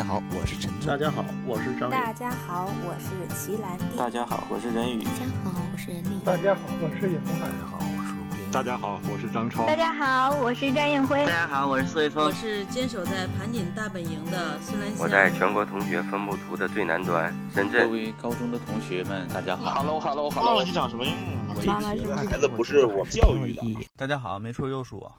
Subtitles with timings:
[0.00, 3.84] 家好，我是陈大家好，我是张大家好，我是齐兰弟。
[3.98, 5.04] 大家好，我是任宇。
[5.04, 6.20] 大家好，我是任丽。
[6.24, 7.50] 大家好，我是尹东海。
[7.50, 8.50] 大家好，我是陆斌。
[8.50, 9.66] 大家好，我是张超。
[9.66, 11.18] 大家好，我是张艳辉。
[11.26, 12.24] 大家好，我是苏卫峰。
[12.24, 14.98] 我是坚守在盘锦大本营的孙兰香。
[15.00, 17.86] 我在全国同学分布图的最南端，深圳。
[17.86, 19.82] 各位高中的同学们，大家好。
[19.82, 20.56] Hello，Hello，Hello。
[20.56, 21.62] 忘记长什么样了？
[21.66, 23.86] 妈妈是孩子不是我教育的。
[23.98, 25.12] 大家好，没错，又是我。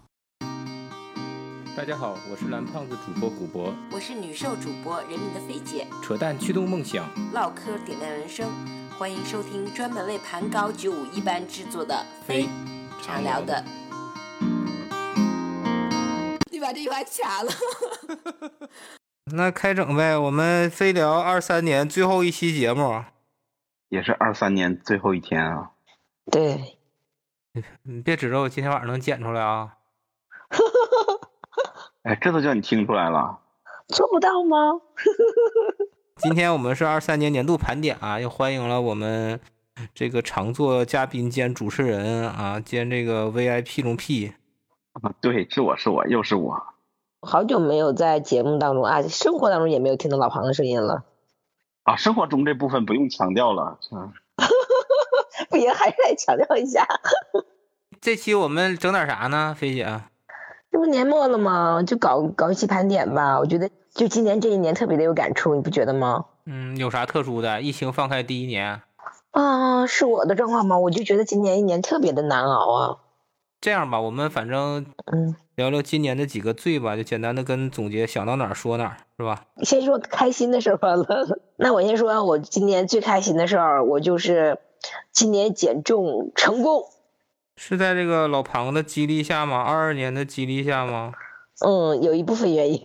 [1.74, 8.50] 大家好，我是蓝胖子主播古博，我是女兽主播人民的肥姐，扯淡驱动梦想，唠嗑点亮人生，
[8.98, 12.50] 欢迎收听专门为盘高九五一班制作的非
[13.02, 13.64] 常聊的。
[16.52, 17.52] 你把这句话掐了。
[19.34, 23.02] 那开整呗，我们非聊二三年最后一期节目，
[23.88, 25.72] 也是二三年最后一天啊。
[26.30, 26.78] 对，
[27.84, 29.78] 你别指着我今天晚上能剪出来啊。
[32.04, 33.40] 哎，这都叫你听出来了？
[33.88, 34.82] 做不到吗？
[36.18, 39.40] 今天我们是二三年年度盘点啊，又欢迎了我们
[39.94, 44.34] 这个常做嘉宾兼主持人啊，兼这个 VIP 中 P。
[44.94, 46.62] 啊，对，是我是我又是我。
[47.22, 51.04] 好久没有在节目当中啊，生活当中也没有听到老庞的声音了。
[51.84, 53.78] 啊，生活中这部分不用强调了。
[53.92, 54.12] 嗯。
[55.50, 56.88] 不行，还是得强调一下。
[58.00, 60.02] 这期我们整点啥呢，飞姐？
[60.72, 61.84] 这不年末了吗？
[61.84, 63.38] 就搞搞一期盘点吧。
[63.40, 66.26] 我觉得就今年这一年特别的有感触，你不觉得吗？
[66.46, 67.62] 嗯，有啥特殊的？
[67.62, 68.82] 疫情放开第一年。
[69.32, 70.80] 啊，是我的状况吗？
[70.80, 72.98] 我就觉得今年一年特别的难熬啊。
[73.60, 79.44] 这样吧，我们反正嗯聊聊今年的几个最吧，就简单的跟总结，想到哪儿说哪儿，是吧？
[79.64, 81.06] 先说开心的事儿了。
[81.58, 84.58] 那我先说，我今年最开心的事儿，我就是
[85.12, 86.86] 今年减重成功。
[87.64, 89.62] 是在这个老庞的激励下吗？
[89.62, 91.12] 二二年的激励下吗？
[91.64, 92.82] 嗯，有一部分原因，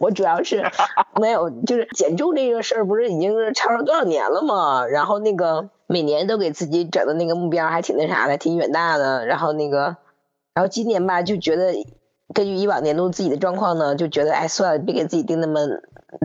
[0.00, 0.68] 我主要是
[1.20, 4.84] 没有，就是减重这个事儿，不是已经是超了多少年了嘛？
[4.84, 9.26] 然后那个每年都给自己整的那个目标还挺那啥的，挺远大的。
[9.26, 9.96] 然后那个，
[10.54, 11.72] 然后今年吧，就觉得
[12.34, 15.60] 根据以往年度自己的状况呢，就觉得哎算了，别给自己定那么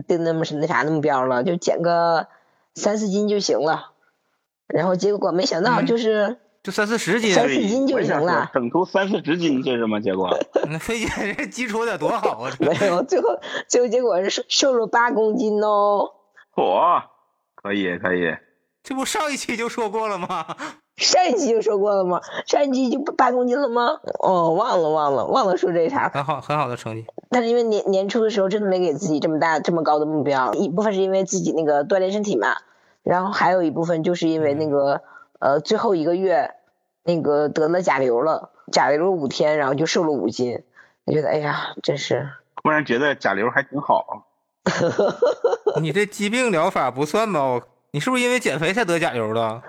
[0.08, 2.26] 定那么是那啥的目标了，就减个
[2.74, 3.92] 三四斤就行了。
[4.66, 6.26] 然后结果没想到就是。
[6.30, 9.98] 嗯就三四十斤，三四斤就行了，整出三四十斤这是吗？
[9.98, 10.28] 结果
[10.68, 12.52] 那飞姐这基础得多好啊！
[12.60, 13.28] 没有，最后
[13.66, 16.10] 最后结果是瘦了八公斤哦。
[16.54, 17.02] 嚯，
[17.54, 18.36] 可以可以，
[18.82, 20.44] 这不上一期就说过了吗？
[21.00, 22.20] 上一期就说过了吗？
[22.46, 23.98] 上一期就八公斤了吗？
[24.18, 26.10] 哦，忘了忘了忘了说这茬。
[26.10, 32.56] 很好很好的成绩，但是因为年年初的时候真的没给自己这么大这么高的目标，一部分是因为自己那个锻炼身体嘛，
[33.02, 35.00] 然后还有一部分就是因为那个。
[35.40, 36.54] 呃，最后一个月，
[37.02, 40.62] 那个得了甲流了，甲流了五天，然后就瘦了五斤。
[41.06, 42.30] 我觉得，哎呀，真是。
[42.62, 44.26] 忽然觉得甲流还挺好。
[45.80, 47.60] 你这疾病疗法不算吧？
[47.92, 49.62] 你是不是因为减肥才得甲流的？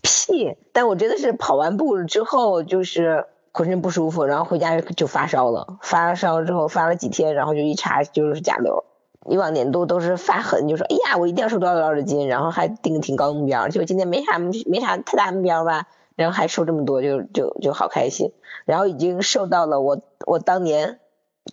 [0.00, 0.56] 屁！
[0.72, 5.78] 但我真的是跑完步之后，就是浑身不舒服，然后回家就发烧了。
[5.82, 8.84] 发了烧之后发了几天，然后就一查就是甲流。
[9.28, 13.68] 以往年度都是发狠，就说哎呀，我一定要瘦多少多少的斤，然后还定个挺高的目标。
[13.68, 18.32] 结果今年没啥没啥太大目标吧，然后还瘦这么多，就就就好开心。
[18.64, 20.98] 然后已经瘦到了我我当年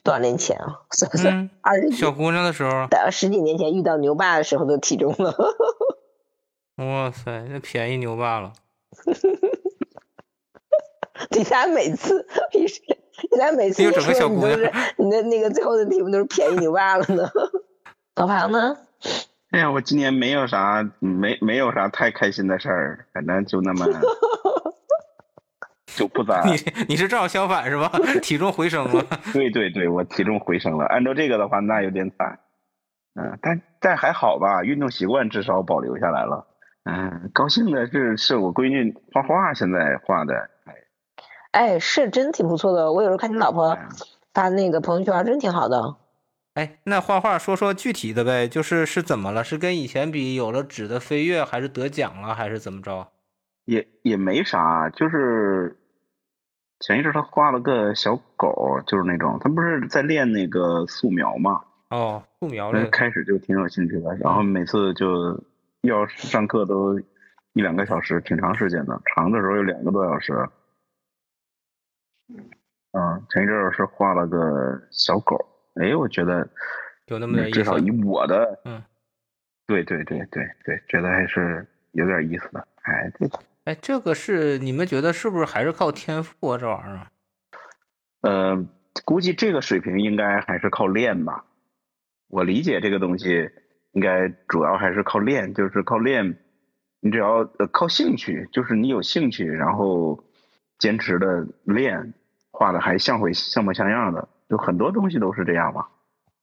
[0.03, 0.81] 多少年前啊？
[0.91, 5.35] 算算二十小姑娘的时候，十几年前遇到牛爸的时候的体重了。
[6.77, 8.53] 哇塞，那便宜牛爸了。
[11.29, 12.81] 你咋每次你是
[13.31, 14.59] 你咋每次又整个小姑娘，
[14.97, 17.29] 你的那个最后的题目都是便宜牛爸了呢？
[18.15, 18.77] 老庞呢？
[19.51, 23.85] 哎呀，我今年没有啥，没没有啥太开心的事儿，反正就那么，
[25.95, 26.43] 就不咋。
[26.43, 26.55] 你
[26.89, 27.91] 你是正好相反是吧？
[28.21, 29.05] 体重回升了。
[29.31, 30.85] 对对对，我体重回升了。
[30.85, 32.39] 按照这个的话，那有点惨。
[33.15, 36.47] 嗯，但但还好吧，运动习惯至少保留下来了。
[36.85, 40.73] 嗯，高兴的是，是我闺女画画，现在画的，哎，
[41.51, 42.91] 哎，是真挺不错的。
[42.91, 43.77] 我有时候看你老婆
[44.33, 45.95] 发那个朋友圈，真挺好的。
[46.55, 49.43] 哎，那画画说说具体的呗，就是是怎么了？
[49.43, 53.07] 是跟以前比有了质的飞跃，还是得奖了，还是怎么着？
[53.65, 55.75] 也也没啥，就是
[56.79, 61.63] 前一阵他画了个小狗，就是那种他不是在练那个素描嘛？
[61.89, 65.43] 哦，素描那开始就挺有兴趣的，然后每次就
[65.81, 66.99] 要上课都
[67.53, 70.47] 一两个小时，挺长时间的，长的时候有两个多小时。
[72.91, 75.49] 嗯，前一阵是画了个小狗。
[75.75, 76.47] 哎，我觉得
[77.07, 78.81] 有那么点意思，至少以我的，嗯，
[79.65, 82.67] 对对对对对，觉得还是有点意思的。
[82.83, 83.29] 哎，这
[83.65, 86.57] 哎，这个是你们觉得是不是还是靠天赋啊？
[86.57, 87.07] 这玩意儿？
[88.21, 88.65] 呃，
[89.05, 91.45] 估计这个水平应该还是靠练吧。
[92.27, 93.49] 我理解这个东西
[93.91, 96.37] 应该主要还是靠练，就是靠练。
[96.99, 100.23] 你只要呃靠兴趣，就是你有兴趣，然后
[100.79, 102.13] 坚持的练，
[102.49, 105.87] 画的还像回像模像样的，就很多东西都是这样嘛。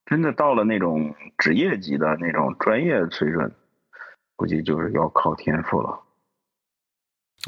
[0.05, 3.49] 真的到了那种职业级的那种专业水准，
[4.35, 6.01] 估计就是要靠天赋了。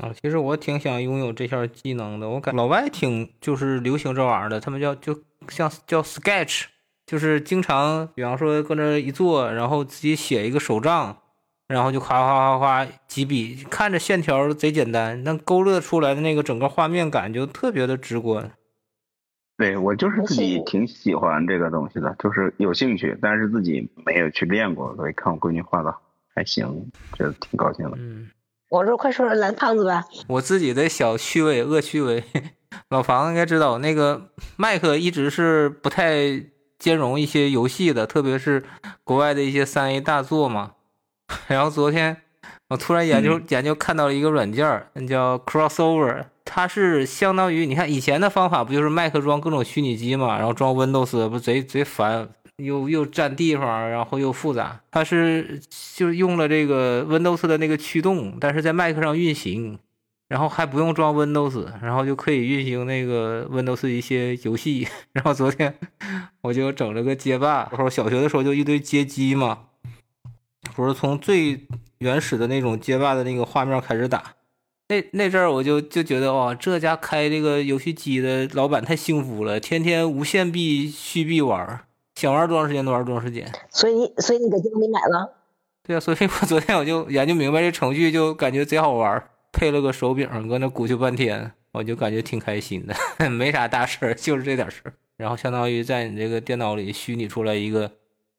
[0.01, 2.29] 啊，其实我挺想拥有这项技能的。
[2.29, 5.19] 我感老外挺就是流行这玩意儿的，他们叫就
[5.49, 6.67] 像叫 sketch，
[7.05, 11.17] 就是经常比方说搁那一坐，然后自己写一个手账。
[11.65, 18.51] 然后就夸夸夸夸几笔，看着线条贼简单，但勾勒出来的那个整个画面感就特别的直观。
[19.63, 25.95] 对我就是自己挺喜欢这个东西的，就是有兴趣，但是自己没有去练过，所以看我闺女画的
[26.35, 27.97] 还行，觉得挺高兴的。
[27.97, 28.29] 嗯，
[28.69, 30.03] 我说快说说蓝胖子吧。
[30.27, 32.21] 我自己的小趣味、恶趣味，
[32.91, 36.43] 老房子应该知道，那个麦克一直是不太
[36.77, 38.61] 兼容一些游戏的，特别是
[39.05, 40.73] 国外的一些三 A 大作嘛。
[41.47, 42.17] 然后昨天
[42.67, 54.81] 我突然研究研究看到了一个软件，那叫 Crossover，它是相当于你看以前的方法不就是麦克装各种虚拟机嘛，然后装 Windows 不贼贼烦，又又占地方，然后又复杂。
[54.91, 55.61] 它是
[55.95, 59.79] 就用了这个 Windows 的那个驱动，但是在麦克上运行，
[60.27, 64.87] 然后还不用装 Windows，然后就可以运行那个 Windows 一些游戏。
[65.13, 65.73] 然后昨天
[66.41, 69.59] 我就整了个街霸，然后小学的时候就一堆街机嘛。
[70.75, 71.67] 不是从最
[71.99, 74.33] 原始的那种街霸的那个画面开始打，
[74.89, 81.79] 那那阵儿我就就觉得哇，这家开这个游戏机的老板太幸福了，天天无限币续币玩，
[82.15, 83.49] 想玩多长时间多玩多长时间。
[83.69, 85.33] 所以你所以你搁家里买了？
[85.85, 92.93] 对啊，所以我昨天我就研究明白这程序，就感觉贼好玩，配了个手柄，搁那鼓捣半天，我就感觉挺开心的，
[93.29, 94.93] 没啥大事儿，就是这点事儿。
[95.17, 97.89] 然后相当于在你这个电脑里虚拟出来一个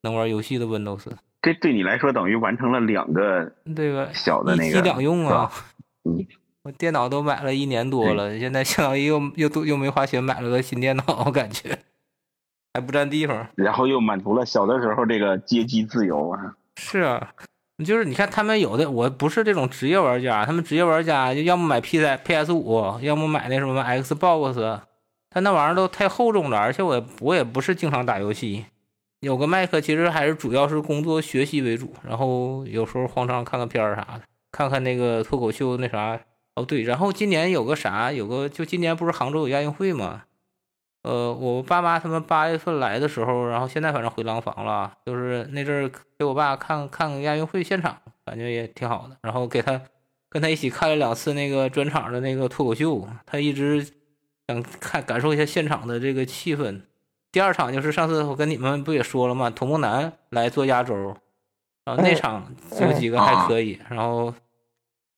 [0.03, 1.07] 能玩游戏的 Windows。
[1.41, 5.51] 这对你来说等于完成了两个这个小的那个一机两用啊！
[6.05, 6.27] 嗯，
[6.63, 11.79] 我电脑都买了一年多了，现在相当于又又又又没花钱买了个新电脑，我感觉
[12.73, 13.47] 还不占地方。
[13.55, 16.57] 然后又满足了小的时候这个街机自由啊！
[16.77, 17.33] 是啊，
[17.85, 24.81] 就是你看他们有的，我不是这种职业玩家，他们职业玩家就要么买 P 三 PS 五，要么买那什么 Xbox，
[25.31, 28.67] 他那玩意儿都太厚重了，而且我我也不是经常打游戏。
[29.21, 34.21] 有个麦克，其实还是主要是工作学习为主，然后有时候慌张看看片儿啥的，
[34.55, 36.21] 看看那个脱口秀那啥。
[36.55, 40.23] 哦对，然后今年有个啥，有个就今年不是杭州有亚运会嘛？
[41.03, 49.17] 呃，我爸妈他们八月份来的时候，然后现在反正回廊坊了，就是那阵儿给我爸看看亚运会现场，感觉也挺好的。
[49.23, 49.81] 然后给他
[50.31, 53.85] 跟他一起看了两次那个专场的那个脱口秀，他一直
[54.47, 56.81] 想看感受一下现场的这个气氛。
[57.33, 59.51] 第二场就是上次我跟你们不也说了吗？
[59.51, 60.95] 童梦楠来做压轴，
[61.85, 62.47] 然后那场
[62.81, 63.81] 有几个还可以。
[63.91, 64.33] 然后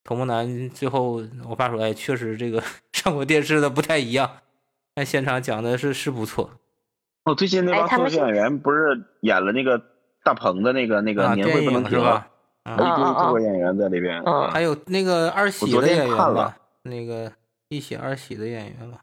[0.07, 2.63] 童梦楠最后我爸说：“哎，确实这个
[2.95, 4.31] 上过电视的不太一样。”
[4.95, 6.49] 但现场讲的是是不错。
[7.25, 9.83] 哦，最近那帮脱口秀演员不是演了那个
[10.25, 12.29] 大鹏的那个那个年会不能停吧？
[12.65, 16.57] 一堆脱口演员在里边，还有那个二喜的演员吧？
[16.83, 17.31] 那个
[17.69, 18.99] 一喜二喜的演员吧？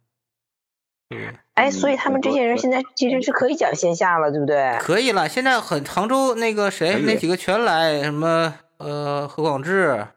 [1.09, 4.77] 对哎，所以他们这些人现在其实是可以讲线下了，对不对？
[4.79, 10.07] 可以了，现在很杭州那个谁那几个全来，什么呃何广智，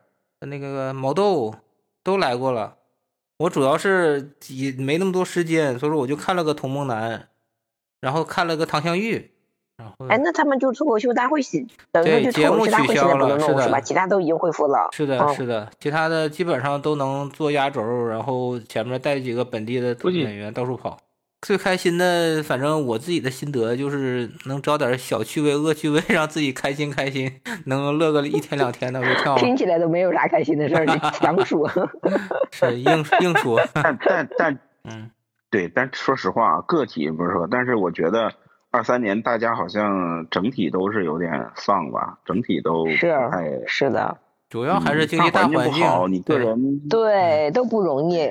[0.47, 1.55] 那个毛豆
[2.03, 2.77] 都来过了。
[3.39, 7.29] 我主要是也没那么多时间，所以说我就看了个童梦男，
[8.01, 9.33] 然后看了个唐香玉。
[9.77, 11.39] 然后哎，那他们就脱口秀大会
[11.93, 13.79] 等于节目取消了，是吧？
[13.79, 14.89] 其他都已经恢复了。
[14.93, 20.99] 是的，是的，其他的基本上都能做压轴，然后前面带几个本地的演员到处跑。
[21.43, 27.31] 最开心的，反正我自己的心得就是能找点小趣味、恶趣味， 让自己开心开心，
[27.67, 29.37] 能乐个一天两天的，我跳。
[29.37, 31.71] 听起来都没有啥开心的事儿，你 强说。
[32.51, 35.11] 是硬硬说， 但但但，嗯，
[35.51, 38.33] 对，但说实话，个体不是说，但是我觉得
[38.71, 44.17] 二三年大家好像整体都是有点丧吧，整体都是太是的，
[44.49, 48.31] 主要还是经济大环境不好，你个人对都不容易。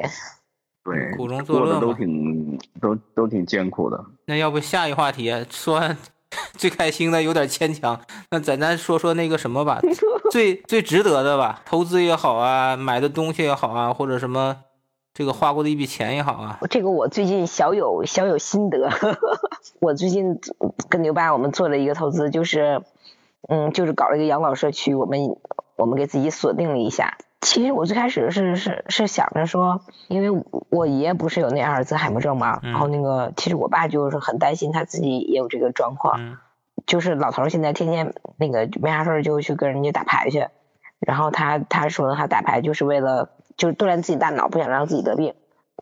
[0.85, 4.05] 对，苦中作乐都挺都都挺艰苦的。
[4.25, 5.81] 那要不下一话题说
[6.53, 7.99] 最开心的有点牵强，
[8.29, 9.81] 那咱咱说说那个什么吧，
[10.31, 14.57] 最最值得的吧，投资也好啊，买的东西也好啊，或者什么
[15.11, 16.59] 这个花过的一笔钱也好啊。
[16.69, 18.89] 这个我最近小有小有心得，
[19.81, 20.39] 我最近
[20.87, 22.83] 跟牛爸我们做了一个投资，就是
[23.47, 25.35] 嗯，就是搞了一个养老社区，我们
[25.77, 27.17] 我们给自己锁定了一下。
[27.41, 36.37] 其实我最开始是是是想着说，因为我爷不是有那阿尔兹海默症嘛，然后那个其实我爸就是很担心他自己也有这个状况，
[36.87, 40.47] 就是老头现在天天那个没啥事儿就去跟人家打牌去，
[40.99, 45.35] 然后他他说他打牌就是为了就是锻炼自己大脑，不想让自己得病。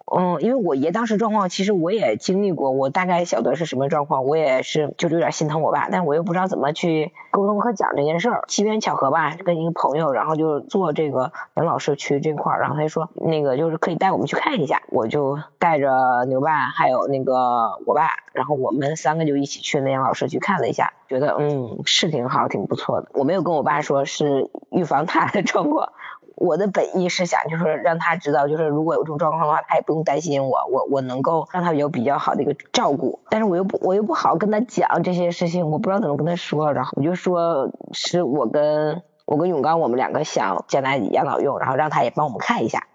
[0.06, 8.44] 嗯，因为我爷当时状况，其实我也经历过，我大概晓得是什么状况，我也是就是有点心疼我爸，但我又不知道怎么去沟通和讲这件事儿。
[8.48, 23.08] 机缘巧合吧，跟一个朋友，然后就做这个养老社区这块儿，然后他就说那个就是可以带我们去看一下，我就带着牛爸还有那个我爸，然后我们三个就一起去那养老社区看了一下，觉得嗯是挺好，挺不错的。
[23.14, 25.94] 我没有跟我爸说是预防他的 状况。
[26.36, 33.20] 我的本意是想，就是让他知道，就是如果有这种状况的话，他也不用担心我，我我能够让他有比较好的一个照顾。
[33.30, 36.74] 但是我又不，我又不好跟他讲这些事情，我不知道怎么跟他说。
[36.74, 42.88] 然后我就说是我跟我跟永刚，我们两个想将来养老用，然后让他也帮我们看一下。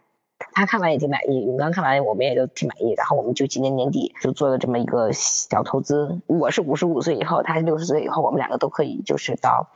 [0.52, 2.92] 他看完也挺满意，永刚看完我们也都挺满意。
[2.96, 6.20] 然后我们就今年年底就做了这么一个小投资。
[6.26, 9.68] 我是五十五岁以后，他是六十岁以后，我们两个都可以就是到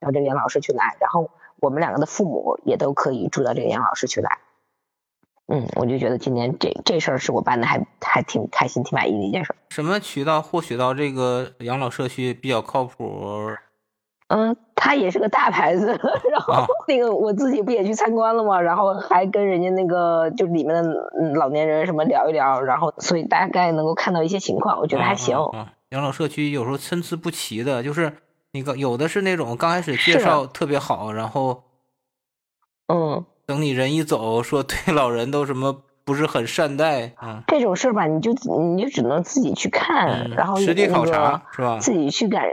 [0.00, 1.30] 到这个养老社区来，然后。
[1.60, 4.38] 我们两个的父母也都可以住到这个养老社区来，
[5.48, 9.54] 嗯，我就觉得今年这这事儿是我办的，还还挺开心、挺满意的一件事。
[9.70, 13.56] 什么渠道获取到这个养老社区比较靠谱？
[14.28, 15.86] 嗯，它也是个大牌子，
[16.30, 18.60] 然后那个我自己不也去参观了吗？
[18.60, 25.36] 然后还跟人家那个就里面的老年人什么聊一聊，然后所以大概能够看到一些情况，我觉得还行。
[25.88, 28.12] 养老社区有时候参差不齐的，就是。
[28.52, 31.64] 那个有的是那种刚开始介绍特别好，然后，
[32.86, 41.78] 嗯，等你人一走，说对老人都什么不是很善待，啊，这种事儿吧，你就你就只能自己去看，然后实地考察是吧？
[41.78, 42.46] 自己去感，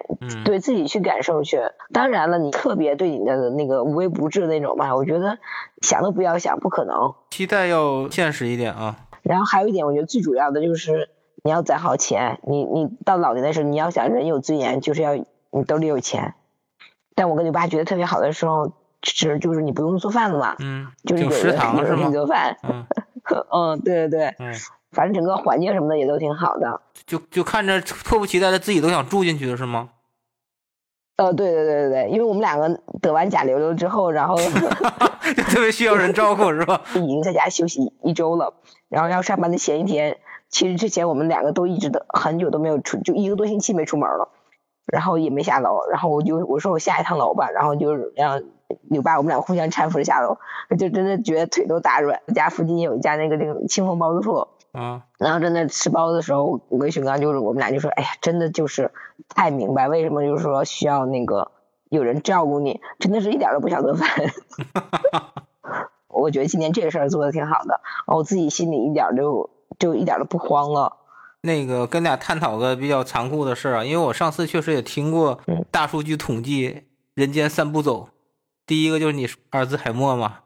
[0.43, 1.57] 对自己去感受去。
[1.93, 5.37] 当然了，你特别对你的那个无微不至那种吧，我觉得
[5.81, 7.13] 想都不要想，不可能。
[7.31, 8.97] 期待要现实一点啊。
[9.23, 11.07] 然后还有一点，我觉得最主要的就是
[11.41, 15.15] 你要攒好钱，你你到老年的时候，你要想人有尊严，就是要。
[15.55, 16.35] 你兜里有钱，
[17.15, 22.85] 但我跟你爸觉得特别好的时候，是就是你不用做饭了嘛，嗯，就是有人有人给你做饭，嗯，
[23.51, 24.53] 嗯，对对对，嗯，
[24.91, 29.89] 反正整个环境什么的也都挺好的，就就看着迫不及待的自己都想住进去是吗？
[31.17, 34.35] 呃，对对对对对，因为我们两个得完甲流流之后，然后
[35.47, 36.81] 特别需要人照顾是吧？
[36.95, 38.53] 已经在家休息一周了，
[38.89, 40.17] 然后要上班的前一天，
[40.49, 44.27] 其实之前我们两个都一直都很久都没有出，就一个多星期没出门了。
[44.85, 48.43] 然后也没下楼，然后我就我说我下一趟楼吧，然后就让
[48.89, 50.37] 牛爸我们俩互相搀扶着下楼，
[50.77, 52.21] 就真的觉得腿都打软。
[52.33, 58.91] 家附近有一家那个那个清风包子铺，啊，然后在那吃包子的时候，我跟熊刚就是我们俩就说，哎呀，真的就是
[59.29, 61.51] 太明白为什么就是说需要那个
[61.89, 64.07] 有人照顾你，真的是一点都不想做饭。
[66.07, 70.97] 我觉得今年这个事儿做的挺好的，我自己心里一点就就一点都不慌了。
[71.45, 75.39] 那个跟俩探讨个比较残酷的事儿啊，因为我上次确实也听过
[75.71, 76.83] 大数据统计
[77.13, 78.09] 人间三步走，
[78.65, 80.39] 第一个就是你阿尔兹海默嘛，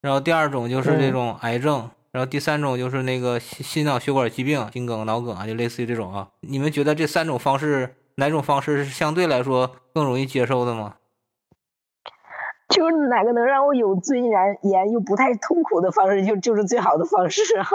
[0.00, 6.28] 然后第二种就是这种癌症，然后第三种就是那个心心脑血管疾病、心梗、脑梗啊，就类似于这种啊。
[6.40, 10.94] 你们觉得这三种方式哪种方式是相对来说更容易接受的吗？
[12.68, 17.66] 就是哪个能让我有尊严又不太痛苦的方式，就就是最好的方式啊。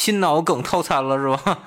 [0.00, 1.58] 心脑梗套餐了是吧？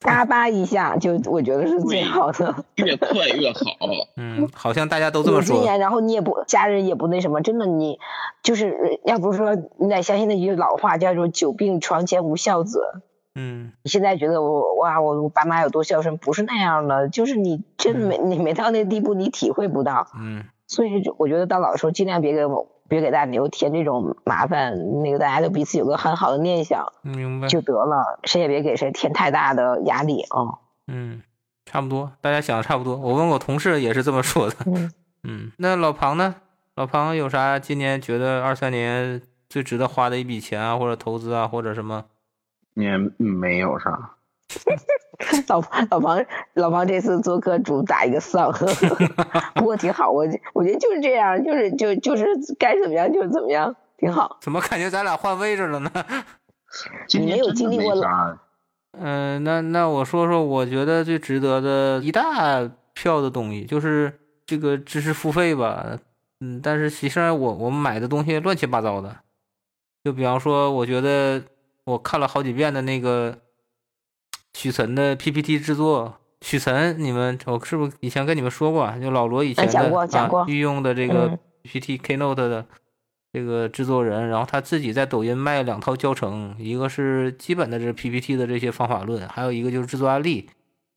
[0.00, 3.60] 嘎巴一下就，我觉得是最好的，越快越好。
[4.18, 5.64] 嗯，好像大家都这么说。
[5.78, 8.00] 然后你也不，家人也不那什么，真的你
[8.42, 12.80] 就是要不是说你得相信那句老话，叫做“久病床前无孝子”。
[13.38, 16.16] 嗯，你现在觉得我哇，我我爸妈有多孝顺？
[16.16, 20.08] 不是那样的，就是你真没你没到那地步，你体会不到。
[20.20, 22.66] 嗯，所以我觉得到老的时候尽量别给我。
[22.88, 30.58] 别给大牛添这种麻烦，那个大家都彼此有个很好的念想，明白就得了，谁也别给谁添太大的压力啊。
[30.86, 31.22] 嗯，
[31.64, 32.96] 差不多，大家想的差不多。
[32.96, 34.56] 我问我同事也是这么说的。
[34.66, 34.92] 嗯
[35.24, 36.36] 嗯，那老庞呢？
[36.76, 42.04] 老庞有啥今年觉得二三年最值得花的一笔钱啊，或者投资啊，或者什么？
[42.74, 44.10] 也没有啥。
[45.48, 48.52] 老老庞老庞这次做客主打一个丧，
[49.54, 52.26] 不过挺好，我我觉得就是这样，就是就就是
[52.58, 54.36] 该怎么样就怎么样，挺好。
[54.40, 55.90] 怎么感觉咱俩换位置了呢？
[57.14, 58.38] 你没有经历过啥。
[58.98, 64.12] 嗯，那那我说说，我觉得最值得的一大票的东西就是
[64.46, 65.98] 这个知识付费吧。
[66.40, 69.16] 嗯，但是其实我我们买的东西乱七八糟的，
[70.04, 71.42] 就比方说，我觉得
[71.84, 73.38] 我看了好几遍的那个。
[74.56, 78.90] 许晨的 PPT 制作，许晨，你们我是不是以前跟你们说过？
[78.98, 82.64] 就老罗以前的啊，御用的这个 PPT Keynote 的
[83.34, 90.48] 这个制作人，然后他自己在抖音卖两套教程，一个是基本的这 PPT 的这些方法论，还有一个就是制作案例，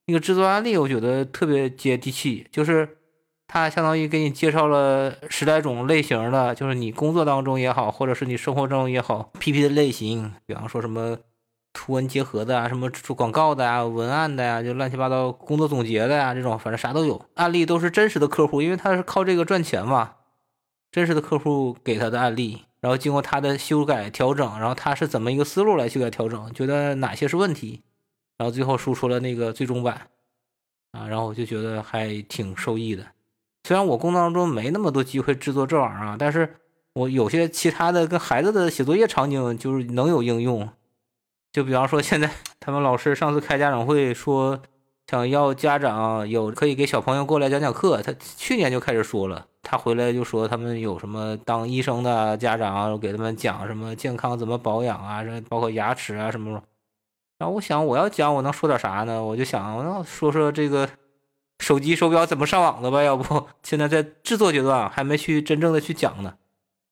[0.06, 2.88] 那个制作案例，我觉得特别接地气，就是
[3.46, 11.18] 他相当于给你介绍了十来种类型的，就是你工作当中也好，或者是你生活中也好，PPT 的类型，比方说什么
[11.72, 17.26] 图文结合的啊，什么做广告的呀、文案的呀，就乱七八糟工作总结的呀，这种反正啥都有。
[17.36, 20.16] 案例都是真实的客户，因为他是靠这个赚钱嘛，
[20.92, 27.84] 真实的客户给他的案例，然后经过他的修改调整，然后他是怎么一个思路来修改调整，觉得哪些是问题。
[28.38, 30.08] 然后最后输出了那个最终版，
[30.94, 33.06] 啊，然后我就觉得还挺受益的。
[33.66, 36.56] 虽然我工作当中没那么多机会制作这玩意儿啊，但是
[36.94, 40.70] 我有些其他的跟孩子的写作业场景就是能有应用。
[41.52, 42.30] 就比方说现在
[42.60, 44.62] 他们老师上次开家长会说
[45.08, 56.62] 想要家长有可以给小朋友过来讲讲课，他去年就开始说了，他回来就说他们有什么当医生的家长给他们讲什么健康怎么保养啊，包括牙齿啊什么。
[57.40, 59.24] 然后我想，我要讲，我能说点啥呢？
[59.24, 60.88] 我就想，我要说说这个
[61.60, 63.02] 手机手表怎么上网的吧。
[63.02, 66.36] 要不，现在在制作阶段，还没去真正的去讲呢。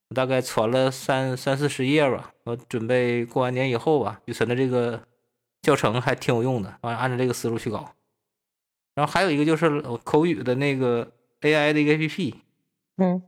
[0.08, 2.32] 我大概传了三三四十页吧。
[2.44, 5.02] 我准备过完年以后吧，雨辰的这个
[5.62, 7.92] 教程还挺有用的，完按照这个思路去搞。
[8.94, 12.34] 然后还有一个就是口语的那个 AI 的一个 APP，
[12.96, 13.22] 嗯。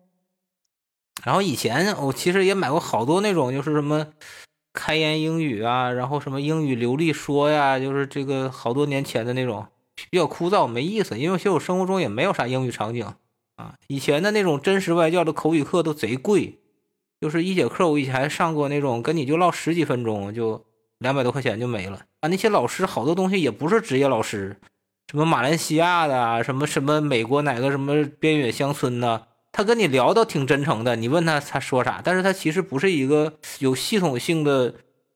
[1.25, 4.08] 然后以前我其实也买过好多那种，就是什么。
[4.72, 9.66] 开言英语啊，然后什么英语流利说呀，就是这个好多年前的那种
[10.08, 13.04] 比较枯燥没意思，因为其实我生活中也没有啥英语场景
[13.56, 13.75] 啊。
[13.88, 16.59] 以前的那种真实外教的口语课都贼贵，
[17.20, 20.64] 就是一节课我以前还上过那种跟你就唠十几分钟就
[20.98, 22.28] 两百多块钱就没了啊。
[22.28, 24.56] 那些老师好多东西也不是职业老师，
[25.10, 29.26] 什么马来西亚的，什么什么美国哪个什么边远乡村的。
[29.52, 34.74] 他跟你聊倒挺真诚的，你问他他说啥，但是他其实不是一个有系统性的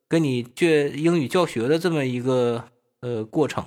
[0.08, 2.64] 跟你教英语教学的这么一个
[3.00, 3.64] 呃过程，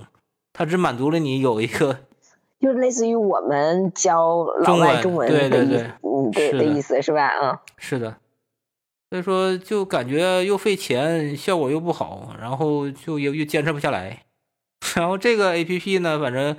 [0.51, 2.00] 他只满足了你有一个，
[2.60, 7.29] 就是类似于我们教老外中文对对对，嗯对的意思是吧？
[7.41, 8.17] 嗯，是的，
[9.09, 14.25] 所以说就感觉又费钱，效果又不好，然后就又又坚持不下来，
[14.96, 16.57] 然后这个 A P P 呢，反正。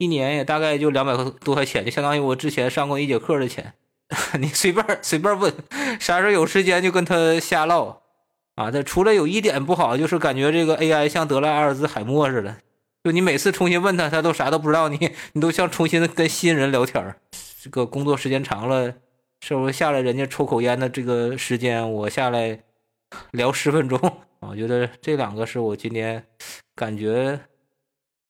[0.00, 3.72] 一年也大概就两百多块钱，就相当于我之前上过一节课的钱。
[4.38, 5.52] 你随便随便问，
[5.98, 8.00] 啥时候有时间就跟他瞎唠
[8.54, 8.70] 啊。
[8.70, 12.58] 这除了有一点不好，就是感觉这个 AI 像得了阿尔兹海默似的，
[13.02, 17.16] 就你每次重新问他，他都啥都不知道，你你都像重新跟新人聊天
[17.60, 18.94] 这个工作时间长了，
[19.40, 22.60] 是不是下来人家抽口烟的这个时间，我下来
[23.32, 23.98] 聊十分钟
[24.40, 24.48] 啊？
[24.50, 26.24] 我觉得这两个是我今天
[26.74, 27.40] 感觉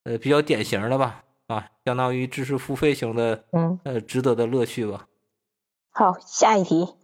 [0.05, 1.25] 呃比较典型的吧。
[1.49, 5.07] 啊，相当于知识付费型的，嗯，呃，值得的乐趣吧。
[5.91, 6.95] 好，下一题。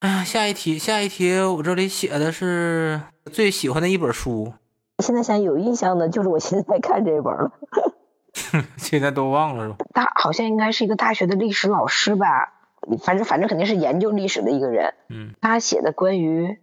[0.00, 3.00] 哎呀，下一题，下一题，我这里写的是
[3.32, 4.52] 最喜欢的一本书。
[5.02, 7.50] 现在想有印象的，就是我现在看这本了。
[8.76, 9.76] 现在都忘了是吧？
[9.94, 12.52] 他好像应该是一个大学的历史老师吧，
[13.02, 14.94] 反正反正肯定是研究历史的一个人。
[15.08, 16.58] 嗯，他写的关于。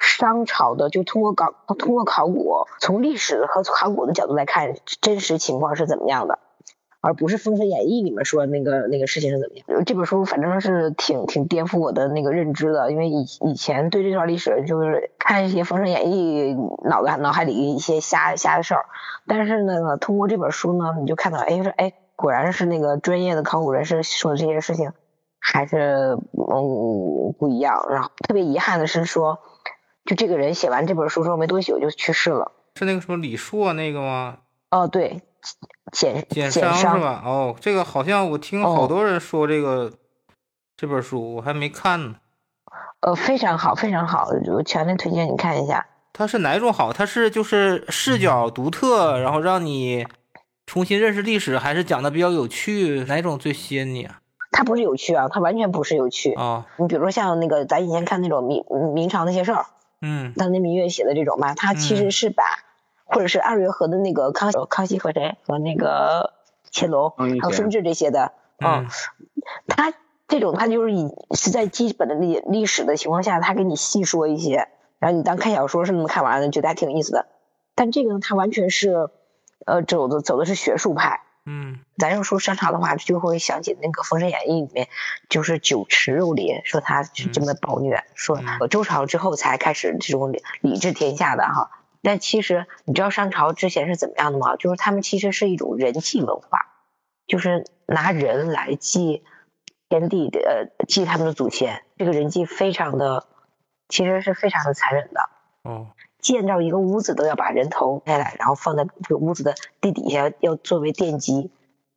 [0.00, 6.40] 商朝的就通过考通过考古，从历史和考古的角度来看，真实情况是怎么样的，
[7.04, 9.84] 而不是《封神演义》里面说那个那个事情是怎么样。
[9.84, 16.54] 这本书反正是挺挺颠覆我的那个认知的，因为以以前对这段历史就是看一些《封神演义》，
[16.88, 18.86] 脑子脑海里一些瞎瞎的事儿，
[19.26, 24.92] 但是呢，通过这本书呢，你就看到，哎，说哎，果然是那个专业的考古人士说的这些事情，
[25.38, 27.86] 还是嗯不一样。
[27.90, 29.38] 然后特别遗憾的是说。
[30.06, 34.36] 就这个人写完这本书之后没多久就去世了，是那个什么李硕那个吗？
[34.70, 35.22] 哦，对，
[35.92, 37.22] 简简商是吧？
[37.24, 39.92] 哦，这个好像我听好多人说这个
[40.76, 42.16] 这本书，我还没看呢。
[43.00, 45.86] 呃，非常好，非常好，我强烈推荐你看一下。
[46.12, 46.92] 它是哪种好？
[46.92, 50.06] 它是就是视角独特，然后让你
[50.64, 53.04] 重新认识历史，还是讲的比较有趣？
[53.08, 54.20] 哪种最吸引你啊？
[54.50, 56.66] 它不是有趣啊，它完全不是有趣啊。
[56.78, 59.66] 你比如说像那个咱以前看那种明明朝那些事儿。
[60.00, 62.44] 嗯，当年明月写的这种吧，它其实是把，
[63.04, 66.32] 或者是二月河的那个康康熙和谁和那个
[66.72, 68.88] 乾隆还有顺治这些的，嗯，
[69.68, 69.92] 他
[70.26, 77.26] 这种他就是以是在基本的历历史的情况下，他给你细说一些，然后你当看小说是那么看完的，觉得还挺有意思的。
[77.74, 79.10] 但这个呢，他完全是，
[79.66, 81.20] 呃，走的走的是学术派。
[81.46, 84.88] 嗯，咱要说商朝的话，就会想起那个《封神演义》里面，
[85.28, 88.40] 就是酒池肉林，说他是这么暴虐，说
[88.70, 91.70] 周朝之后才开始这种礼治天下的哈。
[92.04, 94.54] 但其实你知道商朝之前是怎么样的吗？
[94.54, 96.66] 就是他们其实是一种人祭文化，
[97.26, 99.24] 就是拿人来祭
[99.88, 101.82] 天地的，呃，祭他们的祖先。
[101.96, 103.26] 这个人祭非常的，
[103.88, 105.30] 其实是非常的残忍的。
[105.62, 105.88] 哦。
[106.20, 111.50] 建造一个屋子都要把人头下来，然后放在这个屋子的地底下，要作为奠基，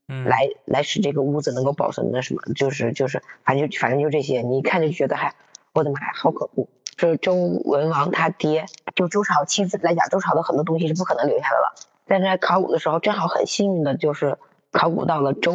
[0.09, 5.33] 嗯，来来使这个屋子能够保存的什么，就是就是反正就反正就这些，你一看就觉得还
[5.73, 6.67] 我的妈呀，好可怖！
[6.97, 11.75] 是周文王他爹，就周朝妻子来讲，周朝的很多东西是不可能留下的了。
[12.05, 14.37] 但是在考古的时候，正好很幸运的就是
[14.71, 15.53] 考古到了周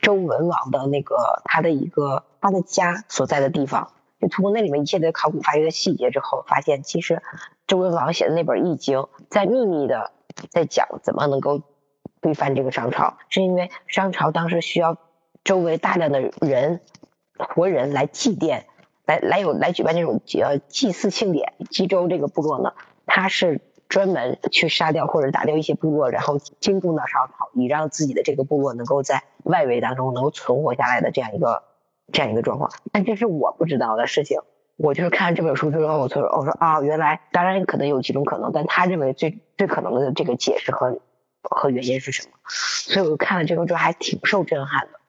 [0.00, 7.22] 周文王的那个他的一个他的家所在的地方，就通过那里面一切的考古发掘的细节之后，发现其实
[7.66, 8.98] 周文王写的那本《易经》
[9.28, 10.12] 在秘密的
[10.50, 11.60] 在讲怎么能够
[12.22, 14.96] 推翻这个商朝，是因为商朝当时需要
[15.44, 16.80] 周围大量的人
[17.36, 18.62] 活人来祭奠。
[19.08, 22.74] 来来有来举办这种呃祭祀庆典，冀州这个部落呢，
[23.06, 31.62] 他是专门去杀掉或者打掉一些部落，然后进贡到商朝，以让自己的这个部落能够在外围当中能够存活下来的这样一个
[32.12, 32.70] 这样一个状况。
[32.92, 34.40] 但这是我不知道的事情，
[34.76, 41.00] 我就是看这本书之后，我说我说啊，原来当然可能有几种可能，但他认为最最可能的这个解释和
[41.40, 42.34] 和原因是什么？
[42.46, 45.00] 所以我看了这个之后还挺受震撼的。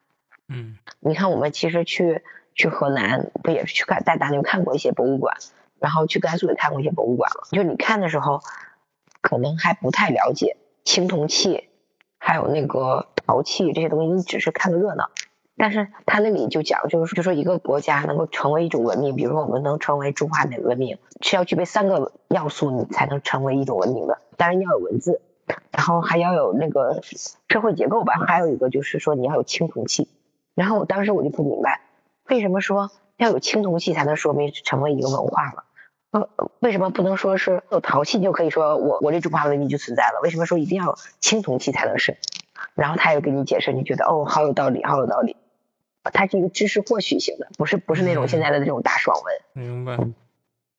[0.47, 2.23] 嗯，你看我们其实去。
[2.59, 5.37] 去河南不也是去看带大牛看过一些博物馆，
[5.79, 7.47] 然后去甘肃也看过一些博物馆了。
[7.51, 8.41] 就你看的时候，
[9.21, 11.69] 可能还不太了解青铜器，
[12.17, 15.09] 还有那个陶器这些东西，你只是看个热闹。
[15.55, 24.17] 但是他那里就讲，就是就说一个国家能够成为一种文明，比如说我们能成为中华的文明，是要具备三个要素，你才能成为一种文明的。
[24.35, 25.21] 当然要有文字，
[25.71, 27.01] 然后还要有那个
[27.47, 30.09] 社会结构吧，还有一个就是说你要有青铜器。
[30.55, 31.79] 然后我当时我就不明白。
[32.29, 35.63] 为什么说要有青铜器才能说明成为一个文化了？
[36.11, 40.21] 呃，为什么不能说是有陶器就可以说我我这中华文明就存在了？
[40.23, 42.17] 为什么说一定要有青铜器才能是？
[42.75, 45.35] 然后他又给你解释，你觉得哦，好有道理，好有道理。
[46.03, 49.65] 它是一个知识获取型的，不是不是那种现在的这种大爽文。
[49.65, 49.97] 明白。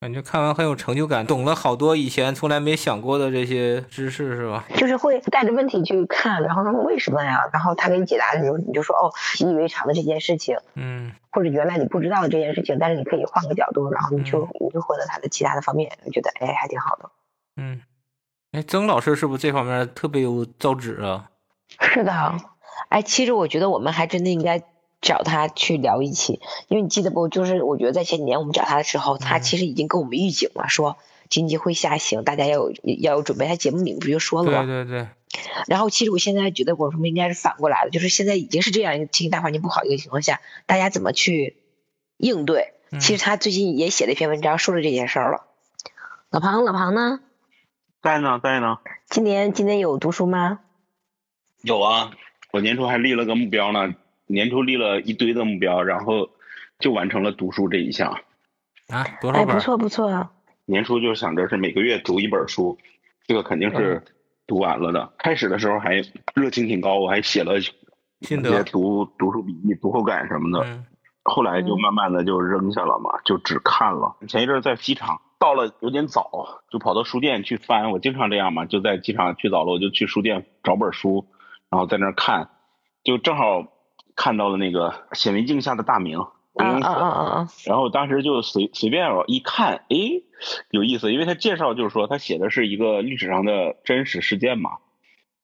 [0.00, 4.64] 感觉看完很有成就感，懂了好多以前从来没想过的这些知识，是吧？
[4.74, 7.50] 就是会带着问题去看，然后说为什么呀？
[7.52, 17.10] 然后他给你解答的时候，你就说哦，习以为常的这件事情，嗯，或者原来你不知道的这件事情，但是你可以换个角度，然后你就你就获得他的其他的方面，我觉得哎还挺好的。
[17.58, 17.82] 嗯，
[18.52, 21.28] 哎，曾老师是不是这方面特别有造纸啊？
[21.78, 22.36] 是的，
[22.88, 24.62] 哎，其实我觉得我们还真的应该。
[25.00, 27.28] 找他去聊一期，因为你记得不？
[27.28, 33.46] 就是我觉得在前几年我们找他的时候，他其实已经跟我们预警了，说经济会下行，大家要有要有准备。
[33.46, 34.64] 他节目里不就说了吗？
[34.64, 35.08] 对对对。
[35.68, 41.56] 然后其实我现在觉得，我们应该是反过来的，就是现在已经是这样一个经济大环境不好一个情况下，大家怎么去
[42.16, 42.74] 应对？
[42.98, 45.44] 其实他最近也写了一篇文章，说了这件事儿了。
[46.30, 47.20] 老庞，老庞呢？
[48.02, 48.78] 在呢，在呢。
[49.08, 50.58] 今年今年有读书吗？
[51.62, 52.10] 有啊，
[52.50, 53.94] 我年初还立了个目标呢。
[54.30, 56.30] 年初立了一堆的目标，然后
[56.78, 58.12] 就完成了读书这一项。
[58.88, 59.48] 啊，多少本？
[59.48, 60.30] 哎，不错不错啊。
[60.66, 62.78] 年初就想着是每个月读一本书，
[63.26, 64.04] 这个肯定是
[64.46, 65.12] 读完了的。
[65.18, 65.96] 开始的时候还
[66.34, 67.62] 热情挺高，我还写了一
[68.26, 70.64] 些读读书笔记、读后感什么的。
[70.64, 70.86] 嗯。
[71.24, 74.16] 后来就慢慢的就扔下了嘛，就只看了。
[74.28, 77.90] 前一阵在机场到了有点早，就跑到书店去翻。
[77.90, 81.26] 我经常这样嘛，就在机场去早了，我就去书店找本书，
[81.68, 82.48] 然后在那看，
[83.02, 83.66] 就正好。
[84.20, 87.48] 看到了那个显微镜下的大明，啊啊啊啊！
[87.64, 89.96] 然后当时就随随便一看，哎，
[90.70, 94.72] 有意思，因为他介绍就是说他写的是一个历史上的真实事件嘛，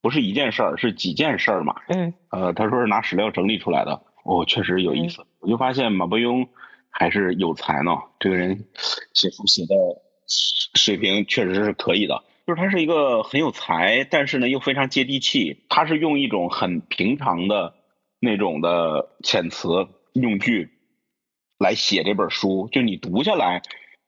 [0.03, 1.77] 不是一件事儿，是几件事儿嘛。
[1.89, 2.13] 嗯。
[2.31, 5.25] 呃，他说是拿史料整理出来的，哦，确实有意思。
[5.41, 6.47] 我就发现马伯庸
[6.91, 8.67] 还是有才呢，这个人
[9.15, 9.75] 写书写的
[10.75, 17.73] 水平确实是可以的，就是他是一个很有才，但是呢又非常接地气，他是用一种很平常的。
[18.21, 20.71] 那种的遣词用句
[21.59, 23.63] 来写这本书，就你读下来，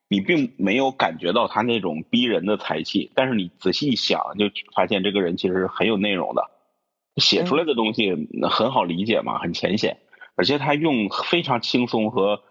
[0.07, 4.45] 你并没有感觉到他那种逼人的才气，但是你仔细一想，就
[4.75, 6.49] 发现这个人其实是很有内容的，
[7.17, 9.97] 写出来的东西很好理解嘛，很浅显，
[10.35, 12.41] 而且他用非常轻松和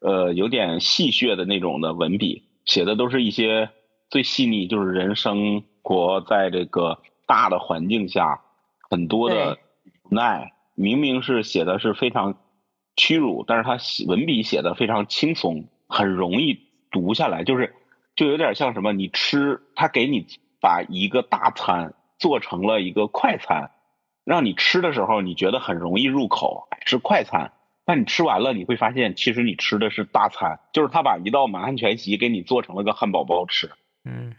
[0.00, 3.70] 呃有点戏谑的那种的文笔，写的都是一些
[4.10, 8.40] 最细腻，就是人生活在这个大的环境下
[8.88, 9.58] 很多的
[10.04, 10.52] 无奈。
[10.78, 12.38] 明明是写的是非常
[12.94, 16.60] 屈辱，但是他文笔写的非常轻松，很容易
[16.92, 17.74] 读下来，就是
[18.14, 20.24] 就有点像什么，你吃他给你
[20.60, 23.72] 把一个大餐做成了一个快餐，
[24.24, 27.50] 让你吃的时候你觉得很容易入口，是快餐，
[27.84, 33.72] 但你吃完了你会发现，其实你吃的是大餐，就是他把一道满汉全席给你做成了个汉堡包吃，
[34.04, 34.36] 嗯，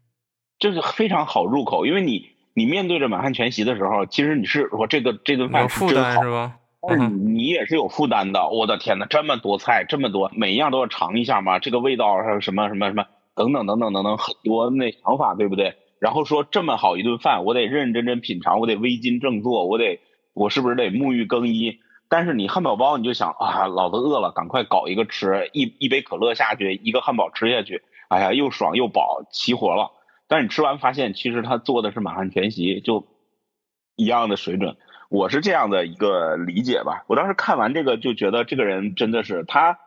[0.58, 2.39] 就是非常好入口，因为你。
[2.60, 6.58] 你面对着满汉全席的时候，其实你是说这个这顿饭是真好，是吧？
[6.86, 8.50] 但是你也是有负担的。
[8.50, 11.58] 我的天哪，这么多菜，这么多，每一样都要尝一下嘛？
[11.58, 15.76] 这个味道还有什么什么什么等等等等等等很多那想法，对不对？
[16.02, 20.02] 然后说这么好一顿饭，我得认认真真品尝，我得微襟正坐，我得
[20.34, 21.80] 我是不是得沐浴更衣？
[22.10, 29.92] 但是你汉堡包你就想啊，老子饿了，赶快搞一个吃，一一杯可乐下去，一个汉堡吃下去，哎呀，又爽又饱，齐活了。
[30.30, 33.08] 但是你吃完发现，其实他做的是满汉全席，就
[33.96, 34.78] 一样的水准。
[35.10, 37.04] 我是这样的一个理解吧。
[37.08, 39.80] 我当时看完这个就觉得，这个人真的是他，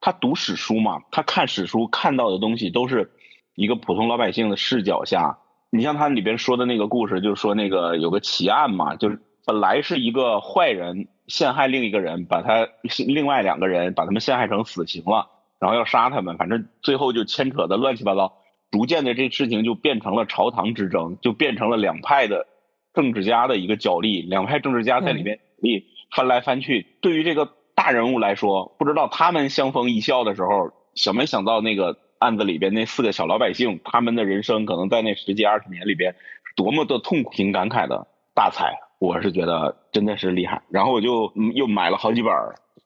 [0.00, 3.12] 他读史书嘛，他看史书看到的东西都是
[3.54, 5.38] 一个普通老百姓的视角下。
[5.68, 12.66] 你像他里边说的那个故事，就是说那个有个奇案嘛，就是本来是一个坏人陷害另一个人，把他
[13.06, 18.38] 另外两个人把他们陷害成死刑了，然后要杀他们，反正最后就牵扯的乱七八糟。
[18.70, 22.46] 逐渐的，这事情就变成了朝堂之争，就变成了两派的
[22.94, 24.22] 政治家的一个角力。
[24.22, 26.86] 两派政治家在里面力翻来翻去。
[27.00, 36.14] 对于这个大人物来说，不知道他们相逢一笑的时候，想没想到那个案子里边那四个小老百姓，他们的人生可能在那十几二十年里边，
[36.56, 38.78] 多么的痛苦、挺感慨的大才。
[38.98, 40.62] 我是觉得真的是厉害。
[40.68, 42.32] 然后我就又买了好几本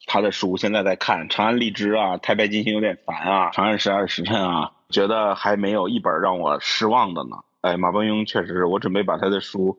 [0.05, 4.71] 他的书，现在在看《长安荔枝》啊，《太白金星有点烦》啊，《长安十二时辰》啊。
[4.87, 7.37] 觉得还没有一本让我失望的呢。
[7.61, 9.75] 哎，马伯庸确实是我准备把他的书，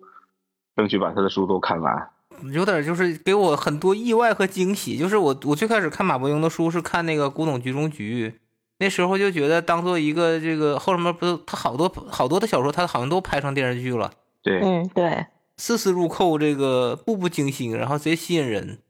[0.74, 2.10] 争取把他的书都看完。
[2.52, 4.98] 有点就是给我很多意外和惊喜。
[4.98, 8.34] 就是我我最开始看马伯庸的书是看那个《古董局中局》，
[8.80, 14.10] 那时候就觉得当做一个这个后面不是他好多好多的小说，他好像都拍成电视剧了。
[14.42, 18.80] 对，嗯，对，丝丝入扣，这个步步惊心，然后贼吸引人。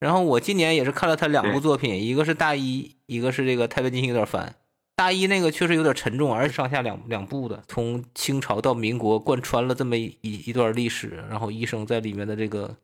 [0.00, 4.48] 然后我今年也是看了他两部作品，一个是大一，一个是这个《太白金星有点烦》。
[4.96, 12.74] 大一那个确实有点沉重，而且上下两两部的，从清朝到民国贯穿了这么一一段历史，然后医生在里面的这个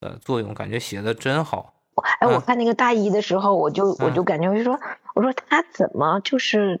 [0.00, 1.74] 呃作用，感觉写的真好。
[2.20, 4.78] 哎，我看那个大一的时候，我就我就感觉我就说，
[5.14, 6.80] 我说他怎么就是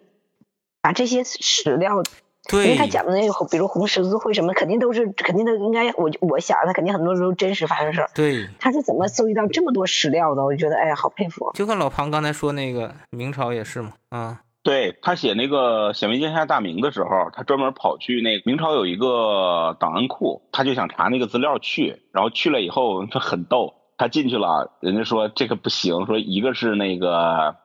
[0.80, 2.02] 把这些史料，
[2.48, 8.10] 对，因为他讲的那个，比如红十字会什么，肯定都是肯定都应该，我我想他肯定很多时候真实发生事儿。
[8.14, 10.42] 对，他是怎么搜集到这么多史料的？
[10.42, 11.50] 我就觉得哎呀，好佩服。
[11.54, 14.40] 就跟老庞刚才说那个明朝也是嘛，啊。
[14.64, 27.56] 对他写那个《显微镜下大明》的时候，他专门跑去那明朝有一个档案库，他就想查那个资料去，然后去了以后他很逗，他进去了，人家说这个不行，说一个是那个，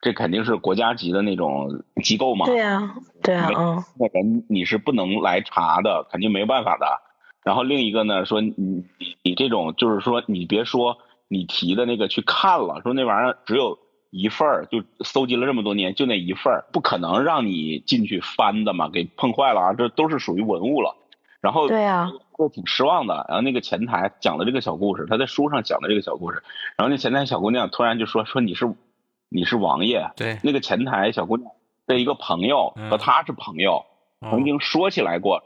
[0.00, 6.86] 这肯定是国家级的那种机构嘛，对啊，对啊，嗯，那人你是不能来查的，肯定没有办法的。
[7.44, 13.78] 然后另一个呢，说你你你这种就是说你别说你提的那个去看了，说那玩意儿只有。
[14.12, 19.72] 一份儿就搜集了这么多年，就那一份儿，不可能让你进去翻的嘛，给碰坏了啊！
[19.72, 20.96] 这都是属于文物了。
[21.40, 23.24] 然后对啊，我挺失望的。
[23.28, 26.42] 然后那个前台讲的这个小故事，他在书上讲的这个小故事。
[26.76, 28.66] 然后那前台小姑娘突然就说：“说你是
[29.30, 31.50] 你是王爷。”对，那个前台小姑娘
[31.86, 33.84] 的一个朋友和他是朋友，
[34.20, 35.42] 曾经说起来过。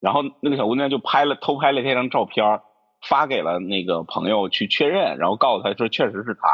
[0.00, 2.60] 然后那个小姑娘就拍了偷拍了这张照片，
[3.08, 6.48] 发给了那个朋友去确认，然后告诉他说确实是他。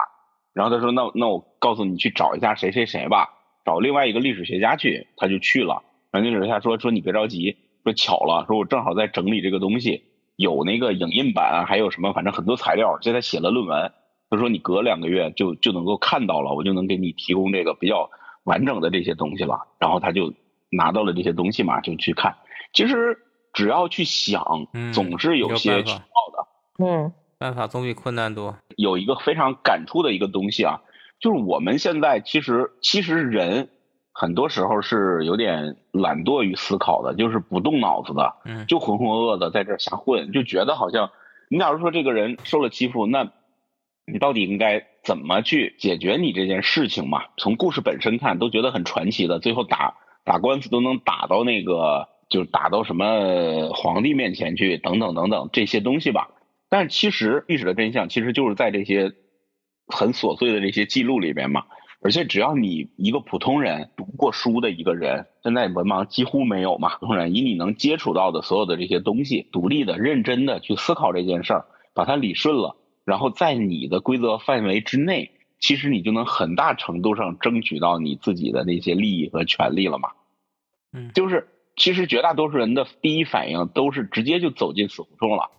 [0.52, 3.30] 然后他说：“那那我告诉你去找一下谁谁谁吧，
[3.64, 5.82] 找另外一个历史学家去。”他就去了。
[6.10, 10.02] 然后历史学家说：“说你别着急，说巧了，说我正好在整理这个东西，
[10.34, 12.98] 有那个影印版，还有什么，反正很多材料。
[13.00, 13.92] 现在写了论文，
[14.30, 18.08] 他说你隔两个月就就能够看到了，我就能给你提供这个比较
[18.44, 20.32] 完整的这些东西了。”然后他就
[20.70, 22.36] 拿到了这些东西嘛，就去看。
[22.72, 23.18] 其实
[23.52, 26.84] 只要去想，总是有些渠道的。
[26.84, 27.12] 嗯。
[27.38, 28.54] 办法总比困难多。
[28.76, 30.82] 有一个非常感触的一个东西啊，
[31.20, 33.70] 就是我们现在其实其实人
[34.12, 41.12] 很多时候是有点懒惰于思考的，就是不动脑子的，嗯，就浑浑噩噩的在这瞎混，就觉得好像
[41.48, 43.32] 你假如说这个人受了欺负，那
[44.12, 47.22] 你到底应该怎么去解决你这件事情嘛？
[47.36, 49.94] 从故事本身看，都觉得很传奇的，最后打
[50.24, 56.28] 打官司都能打到那个，就是打到什么皇帝面前去，等等等等这些东西吧。
[56.68, 59.12] 但其实历史的真相其实就是在这些
[59.86, 61.64] 很琐碎的这些记录里边嘛。
[62.02, 66.96] 而且只要你一个普通人读过书的一个人，现在文盲几乎没有嘛。
[66.96, 72.76] 普通人以你能接触到的所有的这些东西，独立的、认真的去思考这件事儿，把它理顺了，
[73.10, 80.10] 然后在你的规则范围之内，其实你就能很大程度上争取到你自己的那些利益和权利了嘛。
[80.92, 85.50] 嗯，就是其实绝大多数人的第一反应都是直接就走进死胡同了。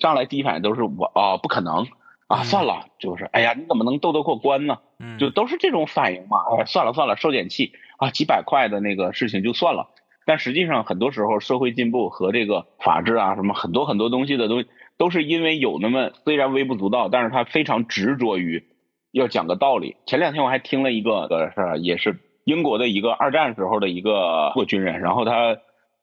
[0.00, 1.86] 上来第一反应都是我啊，不可能
[2.26, 4.78] 啊，算了，就是哎呀，你怎么能斗得过关呢？
[5.20, 6.38] 就都是这种反应嘛。
[6.58, 9.90] 哎，算了算了，受点气啊，几百块的那个事情就算了。
[10.24, 18.64] 但实际上，很多时候社会进步和这个法治啊，什么很多很多东西的东西，都是因为有那么虽然微不足道，但是他非常执着于
[19.12, 19.96] 要讲个道理。
[20.06, 25.58] 前两天我还听了一个的是，也是英国的一个二战时候的一个军人，然后他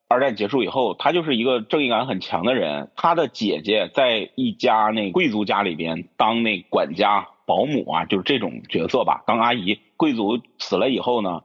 [0.07, 2.91] 二战结束以后，他就是一个正义感很强的人。
[2.95, 9.79] 他的姐姐在一家那贵族家里边当那管家、保姆啊，就是这种角色吧，当阿姨。
[9.95, 11.43] 贵族死了以后呢，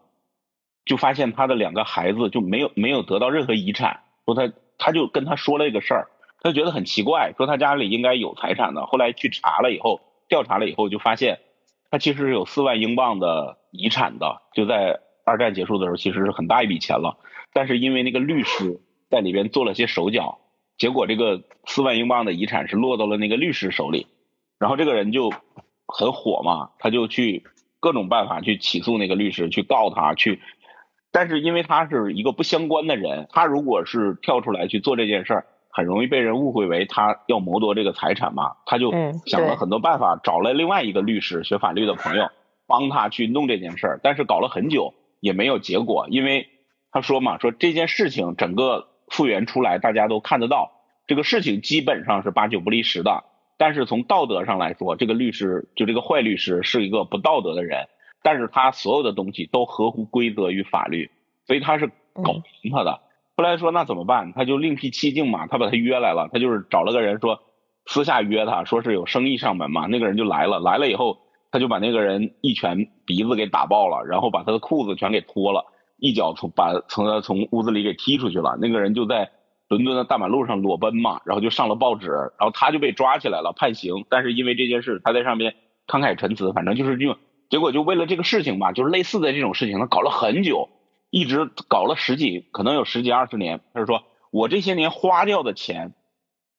[0.84, 6.08] 就发现他的两个孩子就没有没有得到任何遗产，说他他就跟他说了一个事儿，
[6.40, 8.86] 他觉得很奇怪，说他家里应该有财产的。
[8.86, 11.40] 后来去查了以后，调查了以后就发现。
[11.90, 17.16] 他其实是有四万英镑的遗产的，就在二战结束的时候，其实是很大一笔钱了。
[17.54, 20.38] 但是因为那个律师在里边做了些手脚，
[20.76, 24.06] 结果这个四万英镑的遗产是落到了那个律师手里。
[24.58, 25.32] 然后这个人就
[25.86, 27.44] 很火嘛，他就去
[27.80, 30.42] 各种办法去起诉那个律师，去告他去。
[31.10, 35.46] 但是因为他是一个不相关的人，他如果是跳出来去做这件事儿。
[35.70, 38.90] 很容易被人误会为他要谋夺这个财产嘛，他就
[39.26, 42.28] 想了很多办法，找了另外一个律师学法律的朋友
[42.66, 46.48] 帮他去弄这件事儿，但是搞了很久也没有结果，因为
[46.90, 50.72] 他说嘛，说这件事情整个复原出来，大家都看得到，
[51.06, 53.24] 这个事情基本上是八九不离十的，
[53.56, 57.88] 但是从道德上来说，这个律师就这个坏律师是一个不道德的人，
[58.22, 61.10] 但是他所有的东西都合乎规则与法律，
[61.46, 61.88] 所以他是
[62.22, 63.00] 搞平他的。
[63.38, 64.32] 后来说那怎么办？
[64.32, 67.38] 他就另辟蹊径嘛，他把他约来了，他就是找了个人说
[67.86, 69.86] 私下约他，说是有生意上门嘛。
[69.86, 71.18] 那个人就来了，来了以后
[71.52, 75.66] 他就把那个人一拳鼻子给打爆了，然后把他的裤子全给脱了，
[75.98, 78.58] 一脚从把从他从屋子里给踢出去了。
[78.60, 79.30] 那个人就在
[79.68, 84.04] 伦敦的大马路上裸奔嘛，然后就上了报纸，然后他就被抓起来了，判刑。
[84.10, 85.54] 但是因为这件事，他在上面
[85.86, 87.16] 慷慨陈词，反正就是这种
[87.50, 90.68] 结果，就为了这个事情吧，就是类似的这种事情，他搞了很久。
[91.10, 93.60] 一直搞了十几，可能有十几二十年。
[93.72, 95.94] 他说：“我这些年花掉的钱，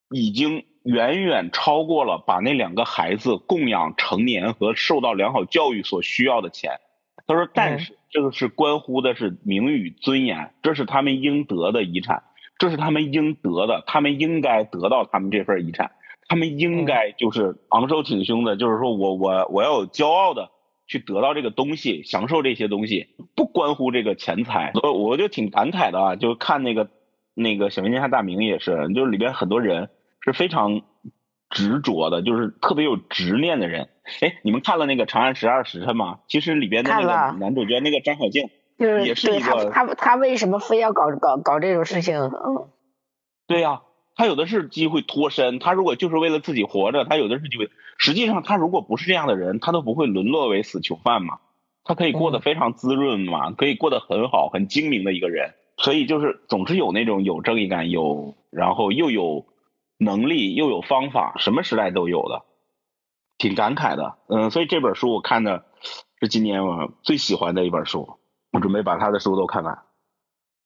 [0.10, 6.80] 已经远远超过了把那两个孩子供养成年和受到良好教育所需要的钱。”
[7.28, 12.24] 他说：“但是这个是关乎的是名誉尊严，这是他们应得的遗产，
[12.58, 15.92] 这是他们应得的，他们应该得到他们这份遗产，
[16.28, 20.50] 他们应该就是昂首挺胸的，就是说我我我要有骄傲的。”
[20.90, 24.72] 去得到这个东西，享受这些东西，不关乎这个钱财。
[24.82, 26.90] 我我就挺感慨的啊，就看那个
[27.36, 30.82] 那个《小明天下大明》也是，就是里边很多人是非常
[31.52, 33.90] 执着的，就是特别有执念的人。
[34.22, 36.22] 哎，你们看了那个《长安十二时辰》吗？
[36.28, 38.50] 其实里边的那个男主角那个张小静，
[38.80, 42.20] 就是也是一个他他他为什么非要搞搞搞这种事情？
[42.20, 42.68] 嗯，
[43.46, 43.84] 对呀。
[44.20, 47.70] 他有的是机会脱身，他如果就是为了自己活着，他有的是机会。
[47.98, 51.40] 实际上，他如果不是这样的人，他都不会沦落为死囚犯嘛。
[51.86, 55.54] 他可以过得非常滋润嘛，可以过得很好、很精明的一个人。
[55.78, 59.46] 所以就是总是有那种有正义感、有然后又有
[59.98, 62.42] 能力、又有方法，什么时代都有的，
[63.38, 64.18] 挺感慨的。
[64.28, 65.64] 嗯，所以这本书我看的
[66.20, 68.18] 是今年我最喜欢的一本书，
[68.52, 69.80] 我准备把他的书都看完。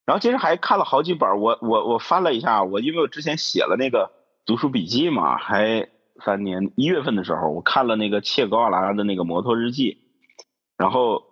[0.05, 4.11] 然后其实还看了好几本，我我我翻了一下，我因为我之前写了那个
[4.45, 5.87] 读书笔记嘛，还
[6.23, 9.99] 三年一月份的时候，我看了那个切格瓦拉的那个摩托日记，
[10.77, 11.23] 然后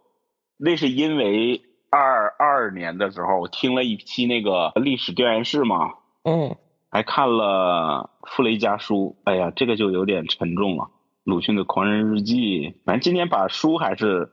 [0.57, 6.55] 那是因为二二年的时候，我听了一期那个历史调研室嘛，嗯，
[6.89, 10.89] 还看了傅雷家书，哎呀，这个就有点沉重了，
[11.25, 14.31] 鲁迅的狂人日记，反正今年把书还是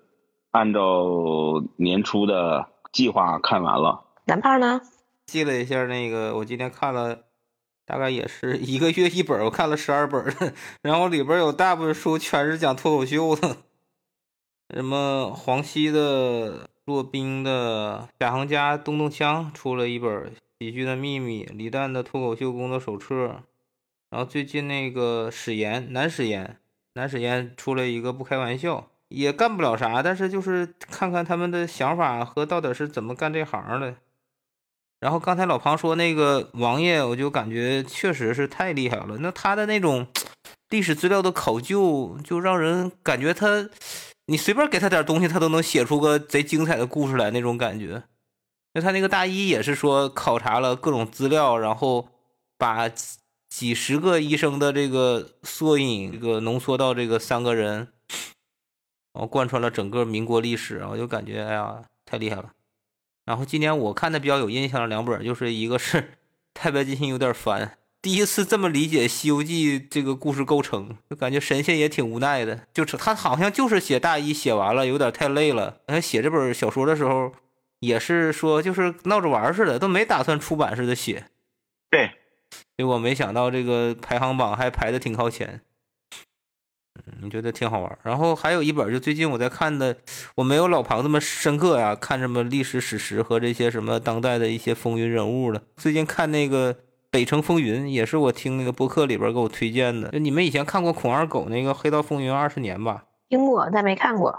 [0.53, 4.05] 按照年初的计划看完了。
[4.29, 4.83] 男胖呢？
[5.25, 7.25] 记了一下，那个我今天看了，
[7.87, 10.23] 大概也是一个月一本，我看了十二本，
[10.83, 13.57] 然后里边有大部分书全是讲脱口秀的，
[14.75, 20.11] 什么黄西的、骆宾的、贾行家、动动枪出了一本
[20.61, 23.43] 《喜剧的秘密》，李诞的脱口秀工作手册，
[24.11, 26.59] 然后最近那个史岩、南史岩、
[26.93, 33.97] 南史岩出了一个不开玩笑，也干不了啥，但是就是看看他们的想法和到底是怎么干这行的。
[35.01, 39.17] 然后刚才老庞说那个王爷，我就感觉确实是太厉害了。
[39.21, 40.07] 那他的那种
[40.71, 43.69] 历史资料的考究，就让人感觉他，
[44.27, 48.03] 你随便给他点东西，他都能写出个贼精彩的故事来那种感觉。
[48.75, 52.09] 那他那个大医也是说考察了各种资料，然后
[52.59, 52.91] 把
[53.49, 57.89] 几十个医生的这个缩影，这个浓缩到这个三个人，
[59.15, 62.51] 然后贯穿了整个民国历史，我就感觉哎呀，太厉害了。
[63.29, 65.99] 然后今年我看的比较有印象的两本，就是一个是
[66.55, 67.77] 《太白金星》，有点烦。
[68.01, 72.61] 第一次这么理解《西游记》这个故事构成，就感觉神仙也挺无奈的。
[72.73, 75.77] 就是他好像就是写大一写完了，有点太累了。
[75.87, 77.31] 他写这本小说的时候，
[77.81, 81.27] 也是说就是闹着玩似的，都没打算出版似的写。
[81.91, 82.13] 对，
[82.79, 85.61] 结果没想到这个排行榜还排的挺靠前。
[87.21, 87.99] 你觉得挺好玩。
[88.03, 89.97] 然后还有一本，就最近我在看的，
[90.37, 95.63] 我没有老庞这么深刻呀，看什么历史史实和这些什么当代的一些风云人物了。
[95.77, 96.75] 最近看那个
[97.11, 100.11] 《北城风云》，也是我听那个播客里边给我推荐的。
[100.11, 103.05] 就你们以前看过孔二狗那个《黑道风云二十年》吧？
[103.29, 104.39] 听过，但没看过。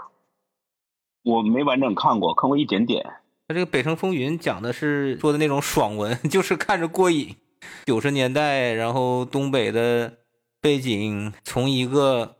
[1.22, 3.04] 我没完整看过，看过一点点。
[3.46, 7.36] 他这个《北城风云》讲的是说的那种爽文， 就是看着过瘾。
[7.84, 10.14] 九十年代，然后东北的
[10.62, 12.36] 背景，从一个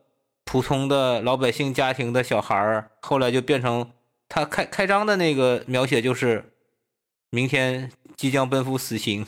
[0.51, 3.93] 普通的老百姓家庭的小孩儿，后来就变成
[4.29, 6.53] 他开开张的那个描写，就是
[7.31, 9.25] 明天即将奔赴死刑。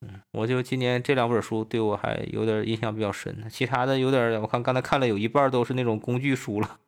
[0.00, 6.80] 嗯，我就今年这两本书对我还有点印象比较深，其他的有点，我看刚才看了有一半都是那种工具书了。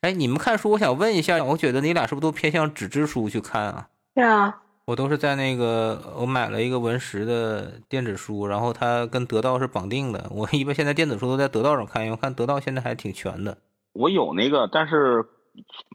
[0.00, 3.90] 哎，你们看书，我想问一下，我觉得你俩是不是都偏向纸质书去看啊？
[4.14, 4.62] 是啊。
[4.86, 10.30] 我都是在那个，我买了一个文石的电子书，然后它跟得到是绑定的。
[10.30, 13.58] 我一般现在电子书都在得到上看，因为我看得到现在还挺全的。
[13.94, 15.24] 我有那个，但是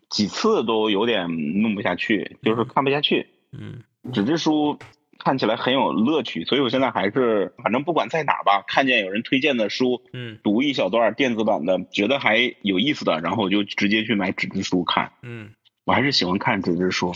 [0.10, 3.28] 几次都有点弄不下去，就是看不下去。
[3.54, 3.82] 嗯，
[4.12, 4.78] 纸质书
[5.20, 15.14] 看起来很有乐趣，所以我现在还是，反正不管在哪吧，看见有人推荐的书，嗯，读一小段电子版的，觉得还有意思的，然后我就直接去买纸质书看。
[15.22, 15.52] 嗯，
[15.86, 17.14] 我还是喜欢看纸质书。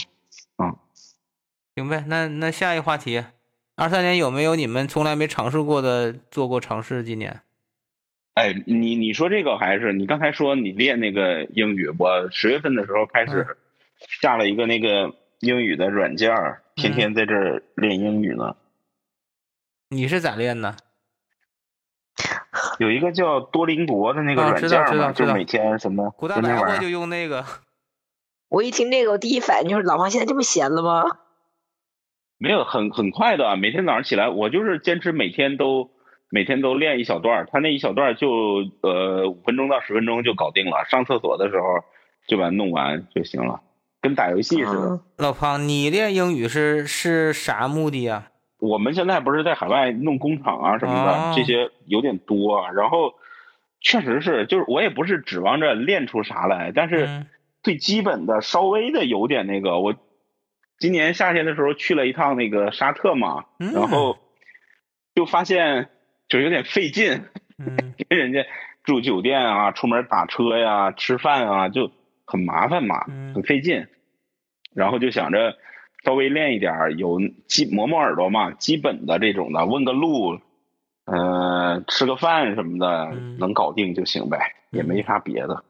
[0.58, 0.74] 嗯。
[1.76, 3.22] 行呗，那那下一个话题，
[3.76, 7.04] 二三年有没有你们从来没尝试过的做过尝试？
[7.04, 7.42] 今年，
[8.36, 13.58] 哎，你你说这个还是你刚才说你练那个英语，我十月份的时候开始
[14.22, 16.34] 下了一个那个英语的软件，
[16.76, 18.56] 天天在这儿练英语呢。
[19.90, 20.78] 你是咋练的？
[22.80, 27.46] 有一个叫多邻国的那个软件嘛，就每天什么古大白话就用那个。
[28.48, 31.18] 我一听这个，我第一反应就是老王现在这么闲了吗？
[32.38, 35.90] 没有很很快的，每天早上起来，我就是坚持每天都
[36.30, 41.66] 每天都练一小段他那一小段就呃五分钟到十分钟就搞定了，上厕所的时候
[42.28, 43.62] 就把它弄完就行了，
[44.02, 45.00] 跟打游戏似的。
[45.18, 48.28] 老胖，你练英语是是啥目的呀？
[48.60, 53.14] 我们现在不是在海外弄工厂啊什么的，这些有点多，然后
[53.80, 57.26] 确实是，就是我也不是指望着练出啥来，但是
[57.64, 59.96] 最基本的稍微的有点那个我。
[60.78, 64.18] 今年夏天的时候去了一趟那个沙特嘛，然后
[65.16, 65.90] 就发现
[66.28, 67.24] 就有点费劲，
[68.10, 68.46] 跟人家
[68.84, 71.92] 住酒店啊、出门打车呀、吃饭啊，就
[72.26, 73.88] 很麻烦嘛，很费劲。
[74.74, 75.58] 然后就想着
[76.04, 80.42] 稍微练一点，有基磨磨耳朵嘛，基本的这种的，问个路，
[81.06, 85.64] 呃，吃个饭什么的，能搞定就行呗，也没啥别的。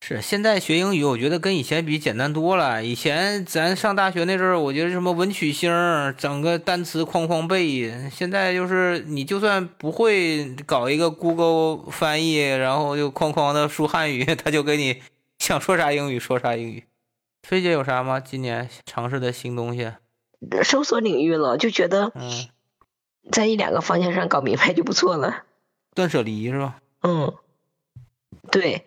[0.00, 2.84] 是，现在学英语，我觉得跟以前比简单多了。
[2.84, 5.70] 以前咱上大学那阵儿，我觉得什么文曲星，
[6.18, 8.10] 整个单词哐哐背。
[8.10, 15.00] 现在就是你就算不会搞一个 Google 翻译，然后就哐哐的输汉语， 他就给你
[15.38, 16.84] 想说啥英语说啥英语。
[17.42, 18.20] 飞姐有啥吗？
[18.20, 19.92] 今年尝试的新东西？
[20.62, 22.48] 搜索领域了，就觉得嗯，
[23.32, 25.44] 在一两个方向上搞明白就不错了。
[25.94, 26.76] 断舍离是吧？
[27.00, 27.32] 嗯，
[28.50, 28.86] 对。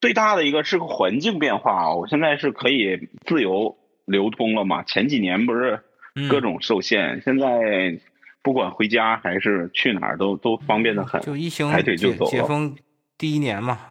[0.00, 1.94] 最大的一个是个环境变化啊！
[1.94, 4.82] 我现在是可以自由流通了嘛？
[4.84, 5.82] 前几年不是
[6.30, 7.98] 各种受限，现在
[8.42, 11.20] 不管回家还是去哪儿都都方便的很。
[11.22, 12.76] 就疫情抬腿就走解封
[13.16, 13.90] 第一年嘛，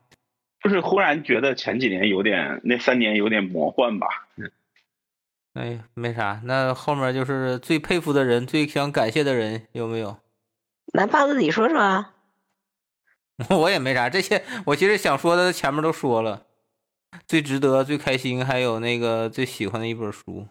[0.63, 4.07] 就是忽然觉得前几年有点，那三年有点魔幻吧。
[5.53, 6.39] 哎，没啥。
[6.45, 10.17] 那后面就是最佩服的人，最想感谢的人有没有？
[10.93, 12.13] 来胖子，你说说啊。
[13.49, 16.43] 我也没啥，这些我其实想说的前面都说了，
[17.27, 20.47] 最值得、最开心，还有那个最喜欢的一本书。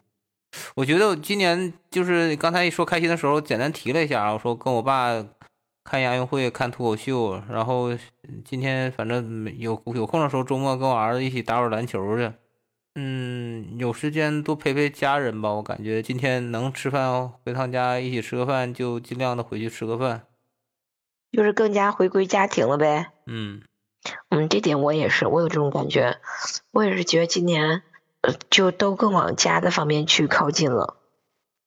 [0.77, 5.13] 我觉得我今年就是刚才一说开心的时候，简单提了一下啊，我说跟我爸
[5.85, 7.91] 看亚运会、看脱口秀，然后
[8.45, 12.33] 今天反正有有空的时候，周末跟我儿子一起打会篮球去。
[12.95, 15.53] 嗯，有时间多陪陪家人吧。
[15.53, 20.23] 我感觉今天能吃饭回趟家一起吃个饭，就尽量的回去吃个饭。
[21.37, 23.13] 就是更加回归家庭了呗。
[23.27, 23.61] 嗯，
[24.31, 26.19] 嗯，这点我也是，我有这种感觉。
[26.71, 27.83] 我也是觉得今年，
[28.23, 30.97] 呃，就都更往家的方面去靠近了。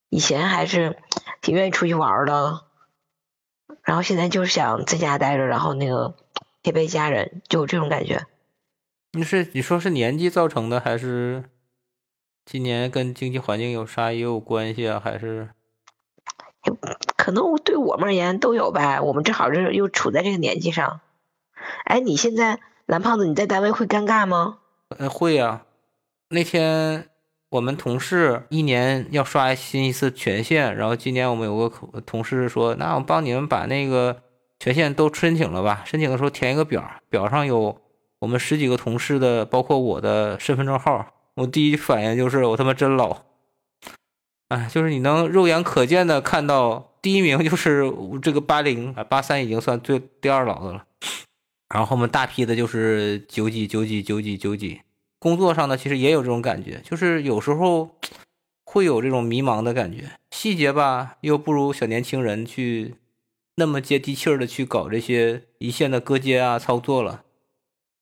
[0.08, 0.98] 以前还是
[1.40, 2.64] 挺愿意出去玩的，
[3.84, 6.16] 然后现在就是想在家待着，然后那个
[6.64, 8.26] 陪陪家人，就有这种感觉。
[9.12, 11.44] 你是你说是年纪造成的，还是
[12.44, 14.98] 今年跟经济环境有啥也有关系啊？
[14.98, 15.50] 还是？
[17.30, 21.00] 可能对我们而言都有呗，我们正好是又处在这个年纪上。
[21.84, 24.58] 哎，你现在蓝胖子你在单位会尴尬吗？
[24.98, 25.62] 呃，会呀。
[26.30, 27.06] 那天
[27.50, 34.22] 我们同事一年要刷新一次权限，然后今年我们有个同事说，那我帮你们把那个
[34.58, 35.84] 权限都申请了吧？
[35.84, 37.80] 申请的时候填一个表，表上有
[38.18, 41.06] 我们十几个同事的，包括我的身份证号。
[41.36, 43.18] 我第一反应就是我他妈真老，
[44.48, 50.84] 哎，就是你能肉眼可见的看到，第一名就是这个八零啊，八三已经算最第二老的了，
[51.68, 54.80] 然后后面大批的就是九几九几九几九几。
[55.18, 57.96] 工作上呢，其实也有这种感觉，就是有时候
[58.64, 62.94] 会有这种迷茫的感觉，细节吧又不如小年轻人去
[63.56, 67.24] 那么接地气儿的去搞这些一线的割接啊操作了，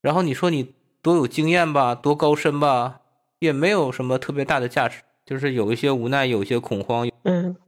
[0.00, 3.00] 然后你说你多有经验吧，多高深吧。
[3.40, 7.08] 也没有什么特别大的价值，就是有一些无奈，有一些恐慌。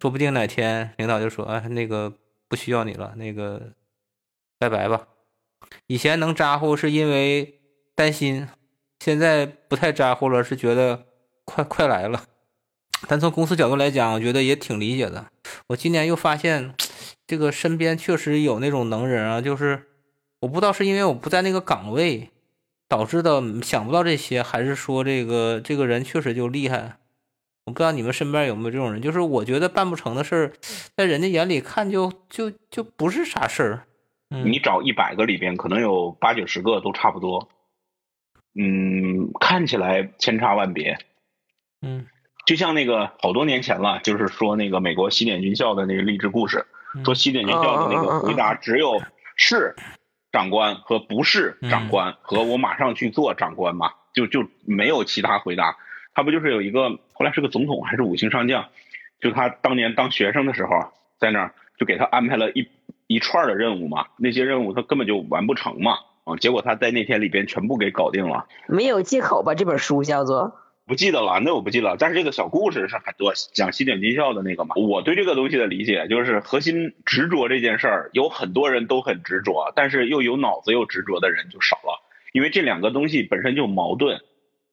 [0.00, 2.12] 说不定哪天领导就说：“哎，那个
[2.48, 3.72] 不需要你了，那个
[4.58, 5.06] 拜拜吧。”
[5.86, 7.60] 以前能咋呼是因为
[7.94, 8.48] 担心，
[8.98, 11.06] 现在不太咋呼了，是觉得
[11.44, 12.24] 快快来了。
[13.08, 15.26] 但从公司角度来讲，我觉得也挺理解的。
[15.68, 16.74] 我今年又发现，
[17.26, 19.86] 这个身边确实有那种能人啊，就是
[20.40, 22.30] 我不知道是因为我不在那个岗位。
[22.90, 26.96] 导致的想不到这些，还是说这个这个人确实就厉害？
[27.70, 30.52] 我不知道你们身边有没有这种人，就是我觉得办不成的事儿，
[30.96, 33.84] 在人家眼里看就就就不是啥事儿。
[34.28, 37.48] 你找一百个里边，可能有八九十个都差不多。
[38.54, 40.98] 嗯，看起来千差万别。
[41.80, 42.06] 嗯，
[42.44, 46.66] 就像那个好多年前了，就是说那个美国西点军校的那个励志故事，
[47.04, 49.00] 说西点军校的那个回答只有
[49.36, 49.76] 是。
[50.32, 55.76] 长官和不是长官和我马上去做长官嘛，就就没有其他回答。
[56.20, 58.68] 他不就是有一个后来是个总统还是五星上将，
[59.22, 62.68] 就他当年当学生的时候，在那儿就给他安排了一
[63.06, 65.92] 一串的任务嘛，那些任务他根本就完不成嘛，
[66.24, 68.46] 啊，结果他在那天里边全部给搞定了。
[68.68, 69.54] 没有借口吧？
[69.54, 70.52] 这本书叫做。
[70.86, 71.96] 不记得了，那我不记得了。
[71.98, 74.74] 但是这个小故事是很多讲西点军校的那个嘛。
[74.76, 82.04] 我对这个东西的理解就是，核心执着这件事儿，有很多人都很执着，但是又有脑子又执着的人就少了。
[82.34, 84.20] 因为这两个东西本身就矛盾。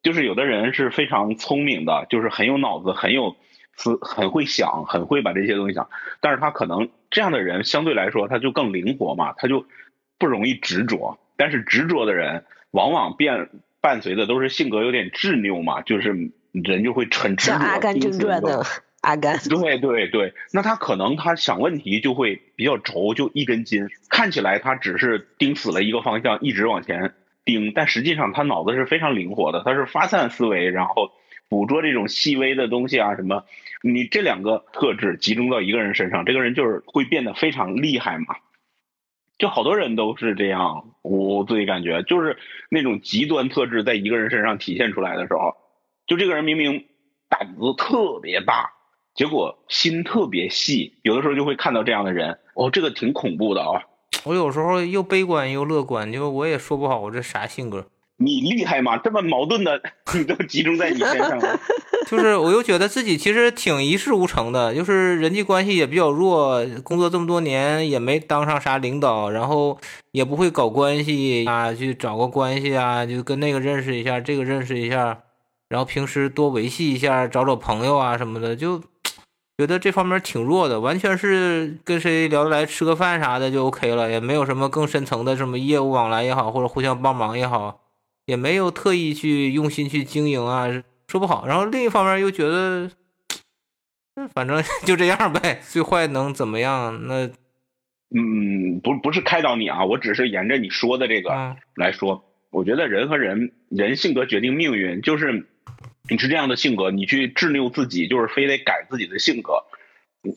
[0.04, 3.36] 就是有的人是非常聪明的，就是很有脑子，很有
[3.76, 5.90] 思，很会想，很会把这些东西想。
[6.22, 9.66] 但是他可能这样的人相对来说他就更灵活嘛，他就
[10.18, 11.20] 不容易执着。
[11.36, 13.50] 但是执着的人往往变。
[13.80, 17.58] 伴随的都是性格有点执拗嘛，就是人就会很执着。
[17.58, 18.66] 《阿甘正传》的
[19.02, 19.38] 阿甘。
[19.38, 23.88] 对对对，那他可能他想问题就会比较轴，就一根筋。
[24.10, 27.14] 看起来他只是盯死了一个方向，一直往前
[27.48, 31.14] 盯，但实际上他脑子是非常灵活的，他是发散思维，然后
[31.48, 33.46] 捕捉这种细微的东西啊什么。
[33.82, 38.36] 你这两个特质集中到一个人身上，这个人就是会变得非常厉害嘛。
[39.38, 42.38] 就好多人都是这样，我自己感觉就是
[42.70, 45.56] 那种极端特质在一个人身上体现出来的时候，
[46.06, 46.86] 就这个人明明
[47.30, 48.72] 胆子特别大，
[49.14, 53.84] 结果心特别细，有的时候就会看到这样的人，哦，这个挺恐怖的啊。
[54.24, 57.86] 我有时候又悲观又乐观，就我也说不好我这啥性格。
[58.20, 58.98] 你厉害吗？
[58.98, 59.80] 这么矛盾的，
[60.16, 61.60] 你都集中在你身上了。
[62.10, 69.78] 就是我又觉得自己其实挺一事无成的，就是人际关系也比较弱，工作这么多年也没当上啥领导，然后
[70.14, 75.20] 也不会搞关系啊，去找个关系啊，就跟那个认识一下，这个认识一下，
[75.70, 78.82] 然后平时多维系一下，找找朋友啊什么的，就
[79.58, 87.82] 觉得这方面挺弱的，完全是跟谁聊得来吃个饭啥的就 OK 了，也没有什么更深层的什么业务往来也好，或者互相帮忙也好。
[88.26, 90.68] 也没有特意去用心去经营啊，
[91.08, 91.48] 说不好。
[91.48, 92.92] 然后另一方面又觉得，
[94.34, 97.08] 反正 就这样呗，最坏能怎么样？
[97.08, 97.26] 那，
[98.14, 102.26] 嗯，不不是开导你啊，我只是沿着你说的这个来说。
[102.50, 105.48] 我觉得人和人，人性格决定命运，就是
[106.10, 109.64] 你是这样的性格，你去执拗自己，就是非得改自己的性格，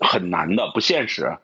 [0.00, 1.38] 很难的，不现实。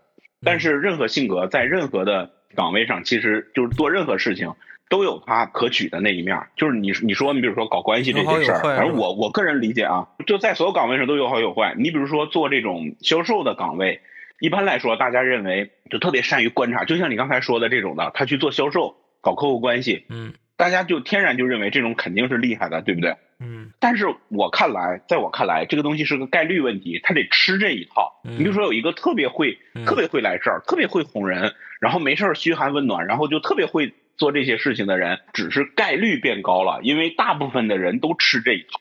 [0.44, 4.52] 但是任何性格在任何的岗位上，其实就是做任何事情。
[4.88, 11.74] 都有它可取的那一面，就是你你说你比如说搞关系这件事儿，反正我我个人理解啊，就在所有岗位上都有好有坏。
[11.76, 14.00] 你比如说做这种销售的岗位，
[14.38, 23.16] 一般来说大家认为就特别善于观察，就像你刚才说的这种的，他去做销售搞客户关系，嗯，大家就天然就认为这种肯定是厉害的，对不对？
[23.40, 23.72] 嗯。
[23.78, 28.20] 但是我看来，在我看来，这个东西是个概率问题，他得吃这一套。
[28.24, 33.92] 你比如说有一个特别会特别会来事儿，特别会哄人，然后没事儿嘘寒问暖，然后就特别会。
[34.18, 38.80] 做这些事情的人，只是概率变高了，因为大部分的人都吃这一套。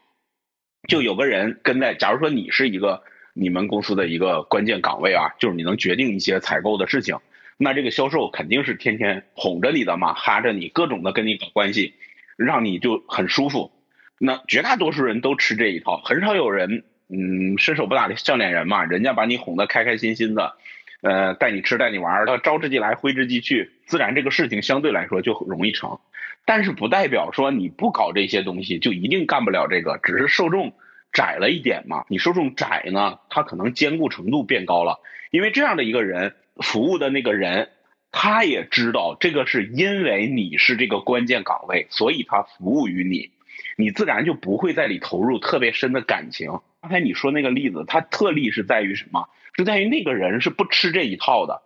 [0.88, 3.04] 就有个人跟在，假如说你是一个
[3.34, 7.18] 你们公司的一个关键岗位啊，就是你能决定一些采购的事情，
[7.58, 11.94] 那这个销售肯定是天天哄着你的嘛，哈着你，各种的跟你搞关系，
[12.38, 13.72] 让你就很舒服。
[14.20, 20.56] 那绝大多数人都吃这一套，很少有人，嗯，伸手不打笑脸人嘛，人家把你哄得开开心心的。
[21.02, 26.00] 呃，带你吃带你玩，他招之即来，挥之即去，自然这个事情相对来说就容易成。
[26.46, 30.74] 但是不代表说你不搞这些东西就一定干不了这个，只是受众
[31.14, 32.06] 窄了一点嘛。
[32.10, 35.00] 你受众窄呢，他可能兼顾程度变高了，
[35.30, 36.34] 因为这样的一个人
[36.64, 37.70] 服务的那个人，
[38.12, 43.32] 他也知道这个是因为你是这个关键岗位，所以他服务于你，
[43.78, 46.60] 你自然就不会在里投入特别深的感情。
[46.82, 49.28] 刚才你说那个例子，它特例是在于什么？
[49.58, 51.62] 是在于那个人是不吃这一套的，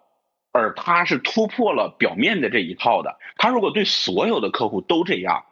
[0.52, 3.18] 而他是突破了表面的这一套的。
[3.36, 5.44] 他如果对所有的客户都这样，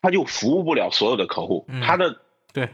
[0.00, 1.66] 他就服务不了所有的客户。
[1.82, 2.20] 他的
[2.52, 2.70] 对，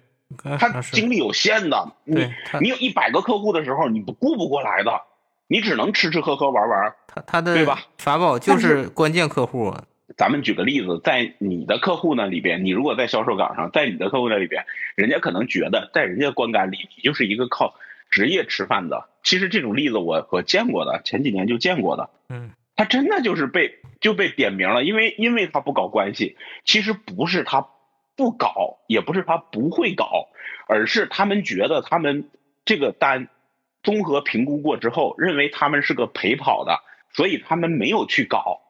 [0.58, 1.92] 他精力有限的。
[2.04, 5.02] 你你有一百个客户的时候，你不顾不过来的，
[5.50, 6.94] 你只能吃吃喝喝玩玩。
[7.08, 7.82] 他他的对吧？
[7.98, 9.74] 法宝就是关键客户。
[10.16, 17.74] 咱们举个例子，在你的客户那里边，你如果在销售岗上，在你的客户那里边，人家可能觉得在人家观感里，你就是一个靠
[18.10, 19.08] 职业吃饭的。
[19.24, 22.10] 其实这种例子我我见过的，前几年就见过的。
[22.28, 27.66] 嗯，他真的就是被就被点名了，因为因为他不搞关系，其实不是他
[28.14, 30.28] 不搞，也不是他不会搞，
[30.68, 32.28] 而是他们觉得他们
[32.64, 33.28] 这个单
[33.82, 36.80] 综合评估过之后，认为他们是个陪跑的，
[37.12, 38.60] 所以他们没有去搞。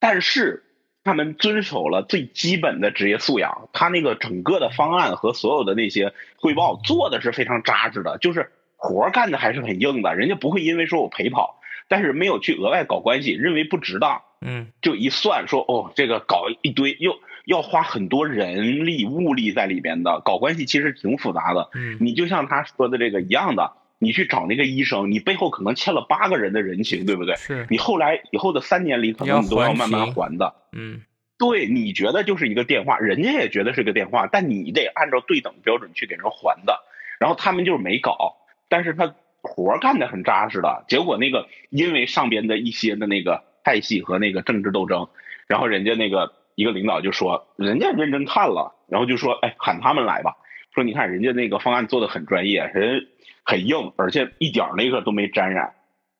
[0.00, 0.62] 但是
[1.02, 10.14] 他们遵守了最基本的职业素养，他那个整个的方案和所有的那些汇报做的是非常扎实的，就是活干的还是很硬的。
[10.14, 21.68] 人家不会因为说我陪跑，但是没有去额外搞关系，认为不值当，嗯，就一算说哦，这个搞一堆又要花很多人力物力在里边的，搞关系其实挺复杂的。
[21.74, 23.72] 嗯，你就像他说的这个一样的。
[24.04, 27.34] 你去找那个医生，你背后可能欠了八个人的人情，对不对？
[27.34, 30.54] 是你后来以后的三年里，可能你都要慢慢还的。
[30.72, 31.00] 嗯，
[31.38, 36.78] 对，你觉得就是一个电话，人家也觉得是个电话，但你得按照对等标准去给人还的。
[37.18, 38.36] 然后他们就是没搞，
[38.68, 40.84] 但是他活干得很扎实的。
[40.86, 45.08] 结果那个因为上边的一些的那个派系和那个政治斗争，
[45.46, 50.36] 然后人家那个一个领导就说，人家认真看了，然后就说，哎，喊他们来吧。
[50.74, 53.06] 说你看人家那个方案做的很专业，人。
[53.44, 55.74] 很硬，而且一点那个都没沾染，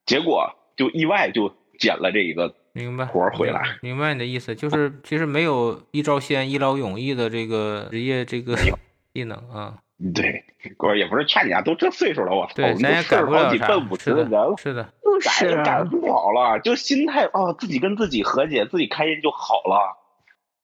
[0.06, 3.62] 结果就意外就捡了这一个明白活回来。
[3.80, 8.56] 明白你的意思，就是 其实没有一招鲜一劳永逸的这个 职业这个
[9.12, 9.78] 技能啊。
[10.12, 10.44] 对，
[10.78, 13.68] 我也不是劝你啊，都这岁数了，我操，对，咱也改不了啥。
[13.68, 14.92] 奔五十的人了，是的，
[15.24, 19.96] 改也改不了了，就心态哦，自己跟自己和解，自己开心就好了。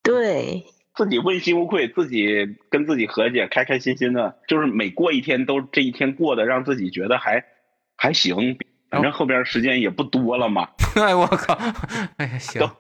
[0.03, 0.65] 对。
[1.01, 7.43] 自己问心无愧，自己跟自己和解，开开心心的，就是每过一天都这一天过得让自己觉得还
[7.97, 8.59] 还行，
[8.91, 10.69] 反正后边时间也不多了嘛。
[10.97, 11.55] 哎我靠，
[12.19, 12.71] 哎呀行，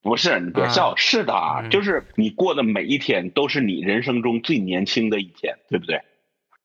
[0.00, 6.00] 不是你别笑，是的，嗯就是你过的每一天都是你人生中最年轻的一天，对不对？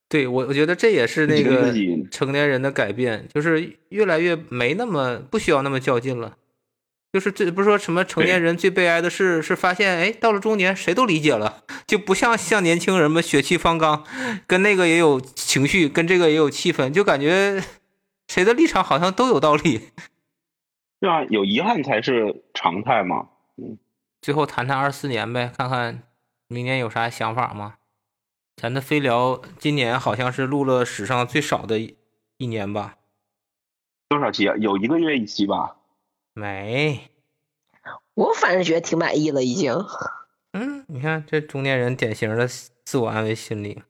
[0.08, 1.74] 对我我觉得这也是那个
[2.10, 6.38] 成年人的改变，就是越来越没那么不需要那么较劲了。
[7.14, 14.04] 就是这不是说什么成年人最悲哀的事是发现，哎，到了中年谁都理解了，就不像像年轻人们血气方刚，
[14.46, 17.64] 跟那个也有情绪，跟这个也有气氛，就感觉
[18.28, 19.90] 谁的立场好像都有道理。
[21.00, 23.30] 对啊，有遗憾才是常态嘛。
[23.56, 23.78] 嗯，
[24.22, 26.04] 最后谈谈二四年呗，看看
[26.48, 27.76] 明年有啥想法吗？
[28.62, 31.80] 咱的飞聊今年好像是录了史上最少的
[32.38, 32.96] 一年吧？
[34.10, 34.56] 多少期啊？
[34.58, 35.77] 有一个月一期吧？
[36.38, 37.10] 没，
[38.14, 39.74] 我反正觉得挺满意了，已经。
[40.54, 42.48] 嗯，你看这中年人典型的
[42.86, 43.82] 自我安慰心理，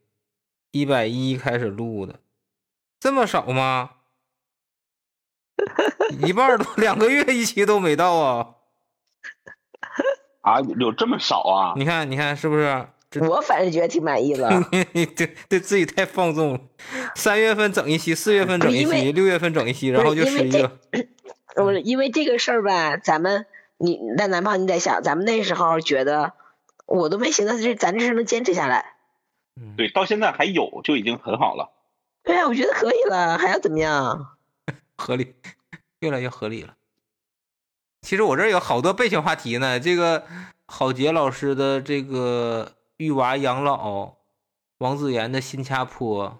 [0.71, 2.21] 一百一开始录的，
[3.01, 3.89] 这么少吗？
[6.25, 8.55] 一半都两个月一期都没到啊！
[10.39, 11.73] 啊，有这么少啊？
[11.75, 12.87] 你看，你看是不是？
[13.19, 14.49] 我反正觉得挺满意了。
[14.71, 15.05] 对
[15.49, 16.59] 对，自己太放纵了。
[17.15, 20.79] 三月份整一期，四月份整一期，六月份整一期，然后就十一个。
[21.63, 23.45] 不是因为这个事儿吧，咱们
[23.77, 26.33] 你那南胖你在想，咱们那时候觉得
[26.85, 28.93] 我都没寻思这咱这事能坚持下来。
[29.75, 31.71] 对，到现在还有就已经很好了。
[32.23, 34.37] 对啊，我觉得可以了，还要怎么样？
[34.97, 35.35] 合理，
[35.99, 36.75] 越来越合理了。
[38.01, 40.25] 其实我这儿有好多背景话题呢，这个
[40.67, 44.15] 郝杰老师的这个育娃养老，
[44.77, 46.37] 王子妍的新加坡，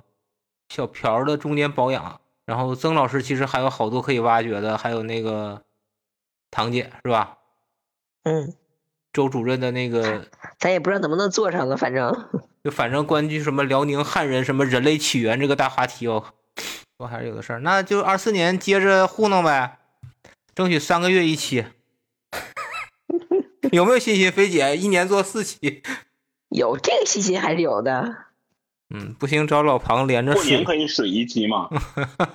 [0.70, 2.22] 小朴的中间保养。
[2.48, 5.62] 然后曾老师其实还有好多可以挖掘的，还有那个
[6.50, 7.38] 堂姐是吧？
[8.24, 8.56] 嗯，
[9.12, 10.26] 周主任的那个，
[10.58, 12.30] 咱也不知道能不能做上了，反正
[12.64, 16.24] 就反正关于什么辽宁汉人什么人类起源这个大话题哦，
[16.98, 17.60] 我还是有的事儿。
[17.60, 19.80] 那就二四年接着糊弄呗，
[20.56, 21.66] 争取三个月一期。
[23.74, 25.84] 有没有信心，菲姐一年做四期？
[26.48, 28.27] 有这个信心还是有的。
[28.90, 31.70] 嗯，不行，找老庞连着过年可以水一期嘛？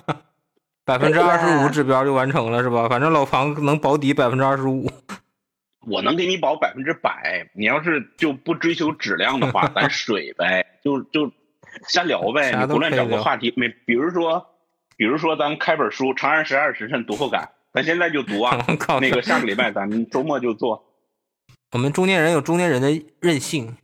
[0.84, 2.88] 百分之二十五指标就完成了是吧？
[2.88, 4.90] 反正老庞能保底百分之二十五。
[5.86, 11.32] 我能给你保百分之百，你要是就不追求质量的话，咱水呗，就就
[11.88, 13.52] 瞎聊呗，你不乱找个话题。
[13.56, 14.46] 没，比如说，
[14.96, 17.42] 比如说咱开本书《长安十二时辰读后感》，
[17.72, 18.64] 咱现在就读啊。
[19.00, 20.84] 那个下个礼拜咱们周末就做。
[21.72, 23.76] 我们中年人有中年人的任性。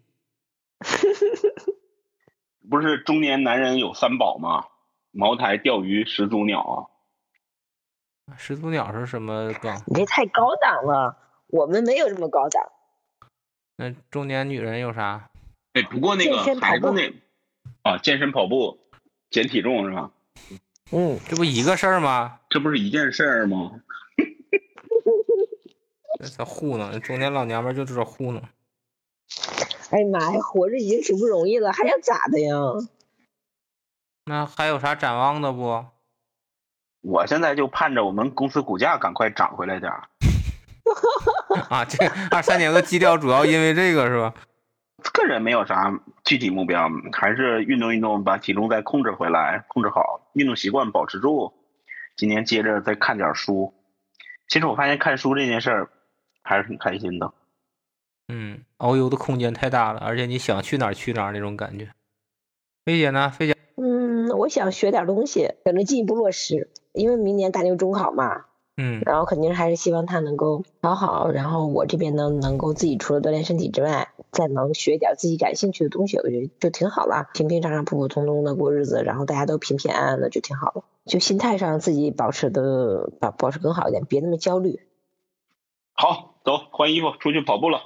[2.69, 4.67] 不是中年男人有三宝吗？
[5.11, 6.87] 茅台、钓鱼、始祖鸟啊。
[8.37, 9.75] 始祖鸟是什么梗？
[9.87, 11.17] 你这太高档了。
[11.47, 12.63] 我们没有这么高档。
[13.77, 15.31] 那中年女人有啥？
[15.73, 17.11] 哎，不过那个孩子那
[17.91, 18.79] 啊，健身跑步、
[19.31, 20.11] 减体重是吧？
[20.93, 22.41] 嗯，这不一个事儿吗？
[22.51, 23.81] 这不是一件事儿吗？
[26.37, 28.43] 这糊弄，中年老娘们就知道糊弄。
[29.91, 32.55] 哎呀妈呀，活着已经挺不容易了，还想咋的呀？
[34.27, 35.87] 那还有啥展望的不？
[37.01, 40.09] 我现在就盼着我们公司股价赶快涨回来点儿。
[41.71, 44.35] 啊，这二三年的基调主要因为这个是吧？
[45.13, 51.55] 个人没有啥具体目标，还是运动运动，把体重再控制回来，控制好，运动习惯保持住。
[52.17, 53.73] 今年接着再看点书。
[54.49, 55.91] 其实我发现看书这件事儿
[56.43, 57.33] 还是挺开心的。
[58.29, 61.91] 嗯，遨游的空间太大了，而且你想去哪儿去哪儿那种感觉。
[62.85, 63.31] 菲姐呢？
[63.31, 63.57] 菲姐？
[63.77, 68.45] 嗯，我想学点东西，等着进一步落实，因为明年大牛中考嘛。
[68.81, 77.29] 嗯，然后肯定还是希望他能够考好，然后我这边呢，能够自己除了锻炼身体之外，再能学一点自己感兴趣的东西，我觉得就挺好了。
[77.35, 80.85] 平平常常、普普通通的过日子，然后大家都平平安安的，就挺好了。
[81.07, 84.81] 就心态上自己保持的保保持更好一点，别那么焦虑。
[85.95, 87.81] 好，走，换衣服出去跑步了。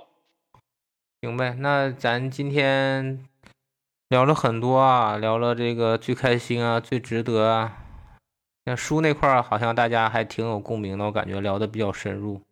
[1.25, 3.25] 行呗，那咱今天
[4.09, 7.79] 聊了很多啊，聊了这个最开心啊，最值得啊。
[8.64, 12.43] 那书那块儿好像大家还挺有共鸣的，我感觉聊的比较深入。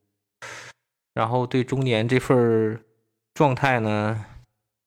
[1.12, 2.80] 然后对中年这份
[3.34, 4.24] 状态呢，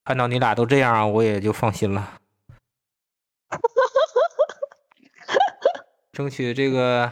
[0.06, 2.14] 看到你俩都这样，我也就放心了。
[6.14, 7.12] 争取这个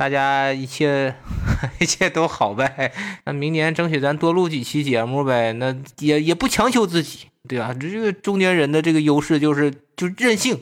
[0.00, 1.14] 大家一切
[1.78, 2.90] 一切都好呗。
[3.26, 5.52] 那明年争取咱多录几期节目呗。
[5.52, 7.74] 那也也不强求自己，对吧？
[7.78, 10.58] 这个中年人的这个优势就是就任性，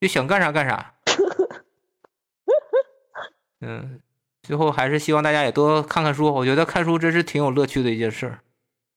[0.00, 0.94] 就想干啥干啥。
[3.60, 4.00] 嗯，
[4.42, 6.32] 最后还是希望大家也多看看书。
[6.32, 8.38] 我觉得看书真是挺有乐趣的一件事，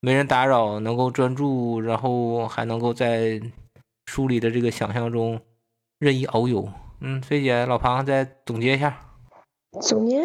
[0.00, 3.38] 没人打扰，能够专注，然后还能够在
[4.06, 5.38] 书里的这个想象中
[5.98, 6.72] 任意遨游。
[7.00, 8.98] 嗯，菲姐、老庞再总结一下。
[9.80, 10.24] 总结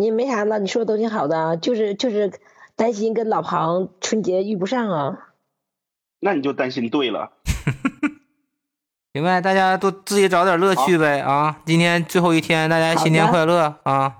[0.00, 2.32] 也没啥了，你说的都挺好的，就是就是
[2.76, 5.28] 担心跟老庞春节遇不上啊。
[6.20, 7.32] 那你就担心对了。
[9.14, 11.60] 行呗，大家都自己找点乐趣呗啊！
[11.64, 14.16] 今天最后一天，大家新年快乐啊！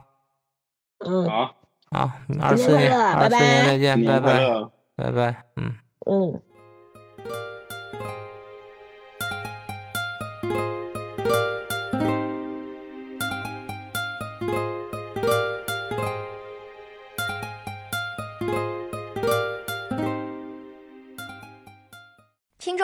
[1.04, 1.54] 嗯，好，
[1.90, 2.10] 好，
[2.40, 4.40] 二四年，二四年再见，拜拜，
[4.96, 5.74] 拜拜，嗯
[6.06, 6.42] 嗯。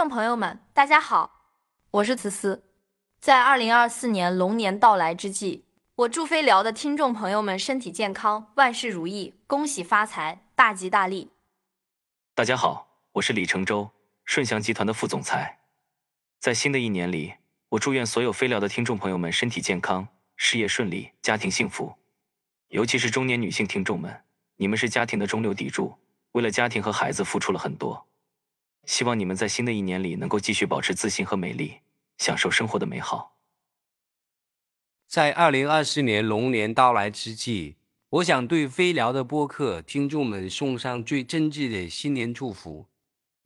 [0.09, 1.43] 朋友们，大家好，
[1.91, 2.65] 我是慈思。
[3.21, 5.65] 在二零二四年龙年到来之际，
[5.97, 11.31] 我祝飞聊的听众朋友们身体健康，万事如意，恭喜发财，大吉大利。
[12.35, 13.91] 大家好，我是李成洲，
[14.25, 15.61] 顺祥集团的副总裁。
[16.39, 17.35] 在新的一年里，
[17.71, 21.95] 我祝愿所有飞聊的听众朋友们身体健康，事业顺利，家庭幸福。
[22.69, 24.25] 尤其是中年女性听众们，
[24.57, 25.97] 你们是家庭的中流砥柱，
[26.33, 28.07] 为了家庭和孩子付出了很多。
[28.87, 31.79] 希望你们在新的一年里能够继续保持自信和美丽，
[32.19, 33.37] 享受生活的美好。
[35.07, 37.77] 在二零二四年龙年到来之际，
[38.11, 42.87] 我想对飞聊的播客听众们送上最真挚的新年祝福，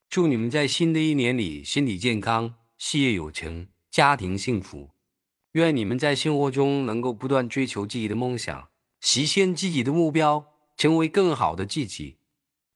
[0.09, 4.91] 祝你们在新的一年里身体健康、事业有成、家庭幸福。
[5.53, 8.69] 愿你们在生活中能够不断追求自己的梦想，
[9.01, 12.19] 实现自己的目标，成为更好的自己。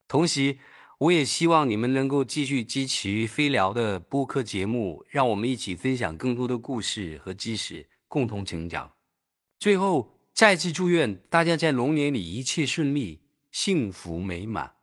[0.07, 0.57] 同时，
[1.03, 8.89] 我也希望你们能够继续支持飞聊的播客节目，让我们一起分享更多的故事和知识，共同成长。
[9.59, 13.19] 最后，再次祝愿大家在龙年里一切顺利、
[13.51, 14.75] 幸福美满。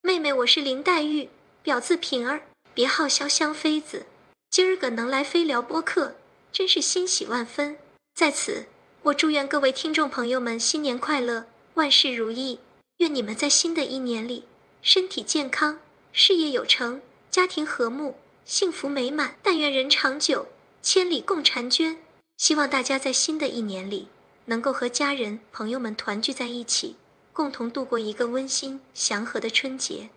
[0.00, 1.28] 妹妹，我是林黛玉，
[1.62, 4.06] 表字平儿，别号潇湘妃子。
[4.48, 6.16] 今儿个能来飞聊播客，
[6.50, 7.76] 真是欣喜万分。
[8.14, 8.64] 在此，
[9.02, 11.44] 我祝愿各位听众朋友们新年快乐，
[11.74, 12.60] 万事如意。
[12.98, 14.44] 愿你们在新的一年里
[14.84, 15.80] 身体健康，
[16.12, 19.38] 事业有成，家庭和睦，幸福美满。
[19.42, 20.48] 但愿人长久，
[20.82, 22.04] 千里共婵娟。
[22.36, 24.10] 希望大家在新的一年里
[24.44, 26.98] 能够和家人、朋友们团聚在一起，
[27.32, 30.10] 共同度过一个温馨祥和的春节。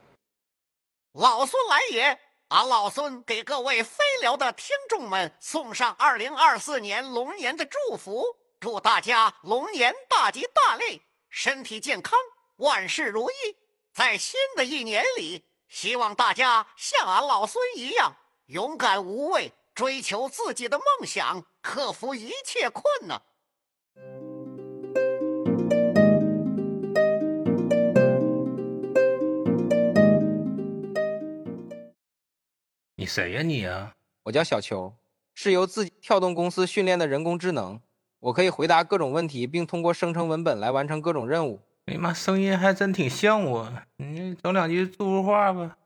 [1.13, 2.19] 老孙来也！
[2.49, 12.19] 俺老孙给各位飞聊的听众们送上二零二四年龙年的祝福，祝大家龙年大吉大利，身体健康，
[12.57, 13.55] 万事如意。
[13.97, 23.19] 在新的一年里，希望大家像俺老孙一样勇敢无畏，追求自己的梦想，克服一切困难。
[32.97, 33.95] 你谁呀你呀？
[34.25, 34.93] 我叫小球，
[35.33, 37.81] 是由自己跳动公司训练的人工智能，
[38.19, 41.66] 我可以回答各种问题，并通过生成文本来完成各种任务。
[41.87, 45.77] 哎妈，声音还真挺像我，你整两句祝福话吧。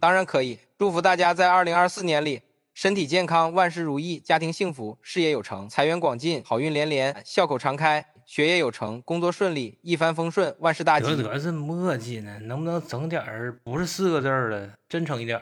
[0.00, 2.42] 当然可以，祝福大家在二零二四年里
[2.74, 11.14] 身体健康，万事如意，家庭幸福，事业有成，财源广进，好运连连，笑口常开，学业有成，工作顺利，一帆风顺，万事大吉。
[11.14, 15.40] 得得是墨迹呢，能不能整点儿不是四个字的，真诚一点？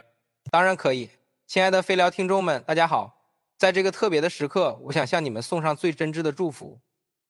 [0.51, 1.09] 当然可以，
[1.47, 3.17] 亲爱的飞聊听众们，大家好，
[3.57, 6.79] 在这个特别的时刻，我想向你们送上最真挚的祝福。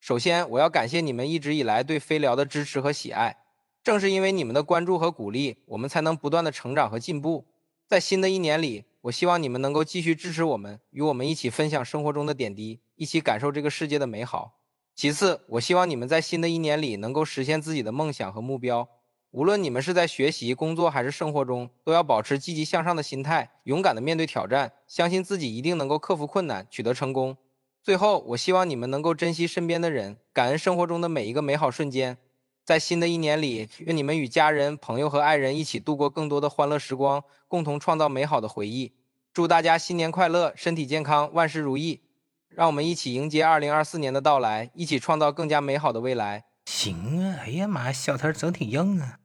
[0.03, 3.36] 首先，我要感谢你们一直以来对飞聊的支持和喜爱。
[3.84, 7.46] 正是因为你们的关注和鼓励，我们才能不断的成长和进步。
[7.86, 14.59] 在新的一年里，我希望你们能够继续支持我们，与我们一起分享生活中的点滴，一起感受这个世界的美好。
[14.96, 18.88] 其次，我希望你们在新的一年里能够实现自己的梦想和目标。
[19.30, 27.36] 无论你们是在学习、工作还是生活中，都要保持积极向上的心态，勇敢的面对挑战，相信自己一定能够克服困难，取得成功。
[27.83, 32.16] 最后，我希望你们能够珍惜身边的人，感恩生活中的每一个美好瞬间。
[32.64, 38.93] 在新的一年里，愿你们与家人、朋友和爱人一起度过更多的欢乐时光，共同创造美好的回忆。
[39.33, 42.03] 祝大家新年快乐，身体健康，万事如意！
[42.51, 46.45] 让我们一起迎接二零二四年的到来，一起创造更加美好的未来。
[46.66, 49.18] 行啊，哎呀妈呀，小词整挺硬啊！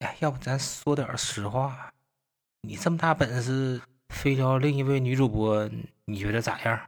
[0.00, 1.94] 哎，要不咱说点实话，
[2.60, 3.80] 你这么大本事，
[4.10, 5.70] 飞聊另一位女主播，
[6.04, 6.78] 你觉得咋样？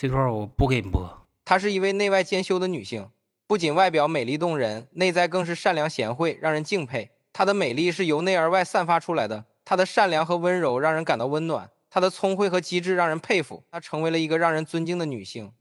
[0.00, 1.26] 这段我不给你播。
[1.44, 3.10] 她是一位内外兼修的女性，
[3.46, 7.10] 不仅外表美丽动人，内在更是善良贤惠，让人敬佩。
[7.34, 13.62] 她的美丽是由内而外散发出来的，她的善良和温柔让人感到温暖，她的聪慧和机智让人佩服。
[13.70, 15.52] 她成为了一个让人尊敬的女性。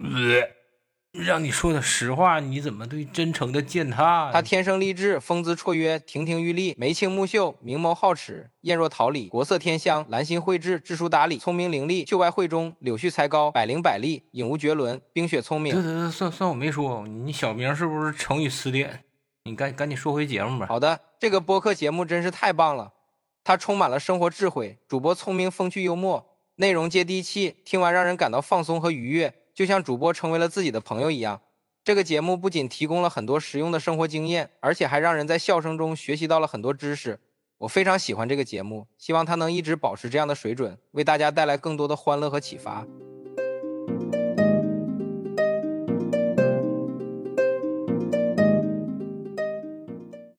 [1.23, 4.31] 让你说的实话，你怎么对真诚的践踏？
[4.31, 15.75] 他天生丽质，风姿绰约，亭亭玉立，眉清目秀，明眸皓齿，艳若桃李，国色天香，兰心蕙质，知书达理，聪明伶俐，秀外慧中，柳絮才高，百灵百丽，影无绝伦，冰雪聪明。
[15.75, 19.03] 得得得，算算我没说，你小名是不是成语词典？
[19.43, 20.67] 你赶赶紧说回节目吧。
[20.67, 22.93] 好的，这个播客节目真是太棒了，
[23.43, 29.33] 它充满了生活智慧，主播聪明风趣幽默，内容接地气，听完让人感到放松和愉悦。
[29.59, 31.41] 就像主播成为了自己的朋友一样，
[31.83, 37.19] 这个节目不仅提供了很多实用的生活经验，而且还让人在笑声中学习到了很多知识。
[37.57, 42.87] 我非常喜欢这个节目，希望它能一直保持这样的水准，为大家带来更多的欢乐和启发。